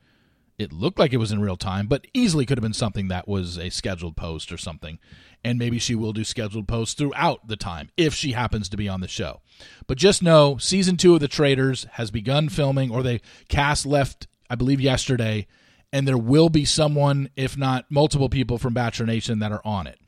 it 0.57 0.73
looked 0.73 1.01
like 1.01 1.13
it 1.13 1.17
was 1.17 1.33
in 1.33 1.41
real 1.41 1.57
time, 1.57 1.89
but 1.89 2.07
easily 2.15 2.47
could 2.47 2.59
have 2.59 2.63
been 2.63 2.73
something 2.73 3.09
that 3.09 3.27
was 3.27 3.59
a 3.59 3.71
scheduled 3.71 4.17
post 4.17 4.53
or 4.53 4.57
something. 4.57 5.01
And 5.47 5.61
maybe 5.61 5.79
she 5.79 5.95
will 5.95 6.13
do 6.13 6.25
scheduled 6.25 6.67
posts 6.67 6.95
throughout 6.95 7.47
the 7.47 7.55
time 7.55 7.91
if 7.97 8.15
she 8.15 8.33
happens 8.33 8.69
to 8.69 8.77
be 8.77 8.89
on 8.89 9.01
the 9.01 9.07
show. 9.07 9.43
But 9.87 9.97
just 9.97 10.21
know 10.21 10.57
season 10.59 10.97
two 10.97 11.15
of 11.15 11.21
The 11.21 11.29
Traitors 11.29 11.87
has 11.93 12.11
begun 12.11 12.49
filming, 12.49 12.91
or 12.91 13.05
they 13.05 13.21
cast 13.49 13.87
left, 13.87 14.27
I 14.51 14.57
believe, 14.57 14.81
yesterday, 14.81 15.47
and 15.93 16.09
there 16.09 16.19
will 16.19 16.49
be 16.49 16.65
someone, 16.65 17.31
if 17.37 17.57
not 17.57 17.87
multiple 17.89 18.29
people 18.29 18.59
from 18.59 18.75
Bachelor 18.75 19.07
Nation 19.07 19.39
that 19.39 19.53
are 19.53 19.63
on 19.65 19.87
it. 19.87 20.01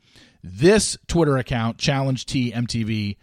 This 0.43 0.97
Twitter 1.07 1.37
account, 1.37 1.77
Challenge 1.77 2.25
T 2.25 2.51
MTV, 2.51 3.15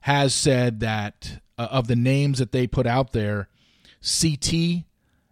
has 0.00 0.34
said 0.34 0.80
that 0.80 1.38
uh, 1.58 1.68
of 1.70 1.86
the 1.86 1.94
names 1.94 2.40
that 2.40 2.50
they 2.50 2.66
put 2.66 2.88
out 2.88 3.12
there, 3.12 3.48
CT 4.02 4.82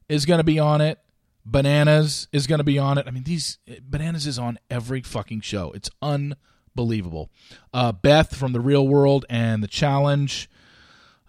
is 0.09 0.27
going 0.27 0.39
to 0.39 0.45
be 0.45 0.61
on 0.61 0.81
it. 0.81 1.01
Bananas 1.45 2.29
is 2.33 2.47
going 2.47 2.59
to 2.59 2.65
be 2.65 2.79
on 2.79 2.99
it. 2.99 3.07
I 3.07 3.11
mean, 3.11 3.25
these 3.25 3.59
Bananas 3.83 4.27
is 4.27 4.39
on 4.39 4.59
every 4.71 5.03
fucking 5.03 5.41
show. 5.41 5.73
It's 5.73 5.91
unbelievable. 6.03 7.31
Uh, 7.73 7.93
Beth 7.93 8.35
from 8.35 8.53
the 8.53 8.61
Real 8.61 8.87
World 8.87 9.25
and 9.29 9.63
the 9.63 9.69
Challenge. 9.69 10.49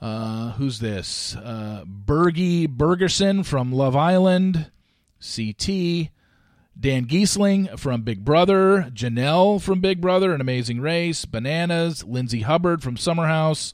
Uh, 0.02 0.52
who's 0.54 0.80
this? 0.80 1.36
Uh, 1.36 1.84
Bergie 1.86 2.68
Bergersen 2.68 3.46
from 3.46 3.72
Love 3.72 3.96
Island. 3.96 4.72
CT. 5.20 6.10
Dan 6.80 7.06
Gheesling 7.06 7.78
from 7.78 8.02
Big 8.02 8.24
Brother, 8.26 8.90
Janelle 8.94 9.62
from 9.62 9.82
Big 9.82 10.02
Brother, 10.02 10.34
An 10.34 10.42
Amazing 10.42 10.80
Race, 10.80 11.26
Bananas, 11.26 12.04
Lindsay 12.04 12.42
Hubbard 12.42 12.82
from 12.82 12.98
Summer 12.98 13.28
House, 13.28 13.74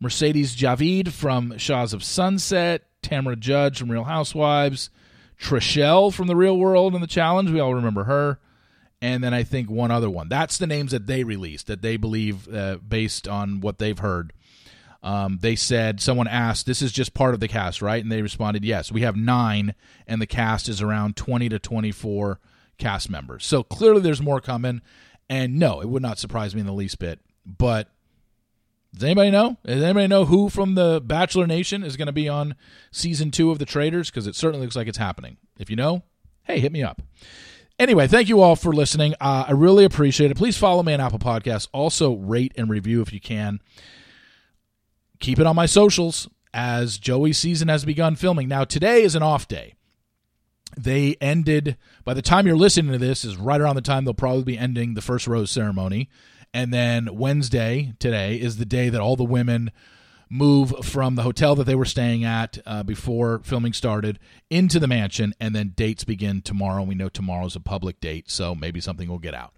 Mercedes 0.00 0.56
Javid 0.56 1.08
from 1.08 1.56
Shahs 1.58 1.92
of 1.92 2.02
Sunset, 2.02 2.86
Tamra 3.02 3.38
Judge 3.38 3.78
from 3.78 3.90
Real 3.90 4.04
Housewives, 4.04 4.90
Trishelle 5.38 6.12
from 6.12 6.26
The 6.26 6.36
Real 6.36 6.56
World 6.56 6.94
and 6.94 7.02
The 7.02 7.08
Challenge. 7.08 7.50
We 7.50 7.60
all 7.60 7.74
remember 7.74 8.04
her. 8.04 8.38
And 9.02 9.22
then 9.22 9.34
I 9.34 9.42
think 9.42 9.68
one 9.68 9.90
other 9.90 10.08
one. 10.08 10.28
That's 10.28 10.56
the 10.56 10.66
names 10.66 10.92
that 10.92 11.06
they 11.06 11.24
released 11.24 11.66
that 11.66 11.82
they 11.82 11.96
believe, 11.96 12.52
uh, 12.52 12.76
based 12.76 13.28
on 13.28 13.60
what 13.60 13.78
they've 13.78 13.98
heard. 13.98 14.32
Um, 15.02 15.38
they 15.42 15.54
said, 15.54 16.00
someone 16.00 16.26
asked, 16.26 16.64
this 16.64 16.80
is 16.80 16.90
just 16.90 17.12
part 17.12 17.34
of 17.34 17.40
the 17.40 17.48
cast, 17.48 17.82
right? 17.82 18.02
And 18.02 18.10
they 18.10 18.22
responded, 18.22 18.64
yes. 18.64 18.90
We 18.90 19.02
have 19.02 19.16
nine, 19.16 19.74
and 20.06 20.22
the 20.22 20.26
cast 20.26 20.66
is 20.70 20.80
around 20.80 21.16
20 21.16 21.50
to 21.50 21.58
24 21.58 22.40
cast 22.78 23.10
members. 23.10 23.44
So 23.44 23.62
clearly 23.62 24.00
there's 24.00 24.22
more 24.22 24.40
coming. 24.40 24.80
And 25.28 25.58
no, 25.58 25.82
it 25.82 25.88
would 25.88 26.02
not 26.02 26.18
surprise 26.18 26.54
me 26.54 26.62
in 26.62 26.66
the 26.66 26.72
least 26.72 26.98
bit. 26.98 27.20
But 27.44 27.88
does 28.94 29.04
anybody 29.04 29.30
know? 29.30 29.56
Does 29.66 29.82
anybody 29.82 30.06
know 30.06 30.24
who 30.24 30.48
from 30.48 30.74
the 30.74 31.02
Bachelor 31.04 31.46
Nation 31.46 31.82
is 31.82 31.96
going 31.96 32.06
to 32.06 32.12
be 32.12 32.28
on 32.28 32.54
season 32.92 33.30
two 33.30 33.50
of 33.50 33.58
The 33.58 33.64
Traitors? 33.64 34.10
Because 34.10 34.26
it 34.26 34.36
certainly 34.36 34.64
looks 34.64 34.76
like 34.76 34.86
it's 34.86 34.98
happening. 34.98 35.36
If 35.58 35.68
you 35.68 35.76
know, 35.76 36.02
hey, 36.44 36.60
hit 36.60 36.72
me 36.72 36.82
up. 36.82 37.02
Anyway, 37.78 38.06
thank 38.06 38.28
you 38.28 38.40
all 38.40 38.54
for 38.54 38.72
listening. 38.72 39.14
Uh, 39.20 39.46
I 39.48 39.52
really 39.52 39.84
appreciate 39.84 40.30
it. 40.30 40.36
Please 40.36 40.56
follow 40.56 40.82
me 40.84 40.94
on 40.94 41.00
Apple 41.00 41.18
Podcasts. 41.18 41.66
Also, 41.72 42.14
rate 42.14 42.52
and 42.56 42.70
review 42.70 43.02
if 43.02 43.12
you 43.12 43.20
can. 43.20 43.60
Keep 45.18 45.40
it 45.40 45.46
on 45.46 45.56
my 45.56 45.66
socials 45.66 46.28
as 46.52 46.98
Joey's 46.98 47.38
season 47.38 47.66
has 47.66 47.84
begun 47.84 48.14
filming. 48.14 48.46
Now, 48.46 48.62
today 48.62 49.02
is 49.02 49.16
an 49.16 49.24
off 49.24 49.48
day. 49.48 49.74
They 50.76 51.16
ended, 51.20 51.76
by 52.04 52.14
the 52.14 52.22
time 52.22 52.46
you're 52.46 52.56
listening 52.56 52.92
to 52.92 52.98
this, 52.98 53.24
is 53.24 53.36
right 53.36 53.60
around 53.60 53.76
the 53.76 53.82
time 53.82 54.04
they'll 54.04 54.14
probably 54.14 54.44
be 54.44 54.58
ending 54.58 54.94
the 54.94 55.02
first 55.02 55.26
rose 55.26 55.50
ceremony. 55.50 56.08
And 56.54 56.72
then 56.72 57.16
Wednesday, 57.16 57.94
today, 57.98 58.36
is 58.36 58.56
the 58.56 58.64
day 58.64 58.88
that 58.88 59.00
all 59.00 59.16
the 59.16 59.24
women 59.24 59.72
move 60.30 60.72
from 60.84 61.16
the 61.16 61.22
hotel 61.22 61.56
that 61.56 61.64
they 61.64 61.74
were 61.74 61.84
staying 61.84 62.24
at 62.24 62.58
uh, 62.64 62.84
before 62.84 63.40
filming 63.40 63.72
started 63.72 64.20
into 64.48 64.78
the 64.78 64.86
mansion. 64.86 65.34
And 65.40 65.54
then 65.54 65.72
dates 65.76 66.04
begin 66.04 66.42
tomorrow. 66.42 66.84
We 66.84 66.94
know 66.94 67.08
tomorrow's 67.08 67.56
a 67.56 67.60
public 67.60 68.00
date, 68.00 68.30
so 68.30 68.54
maybe 68.54 68.80
something 68.80 69.08
will 69.08 69.18
get 69.18 69.34
out. 69.34 69.52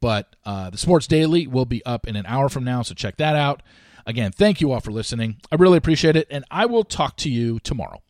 But 0.00 0.34
uh, 0.44 0.70
the 0.70 0.78
Sports 0.78 1.06
Daily 1.06 1.46
will 1.46 1.66
be 1.66 1.84
up 1.86 2.08
in 2.08 2.16
an 2.16 2.26
hour 2.26 2.48
from 2.48 2.64
now, 2.64 2.82
so 2.82 2.94
check 2.94 3.16
that 3.18 3.36
out. 3.36 3.62
Again, 4.04 4.32
thank 4.32 4.60
you 4.60 4.72
all 4.72 4.80
for 4.80 4.90
listening. 4.90 5.36
I 5.52 5.54
really 5.54 5.78
appreciate 5.78 6.16
it, 6.16 6.26
and 6.30 6.44
I 6.50 6.66
will 6.66 6.84
talk 6.84 7.16
to 7.18 7.30
you 7.30 7.60
tomorrow. 7.60 8.02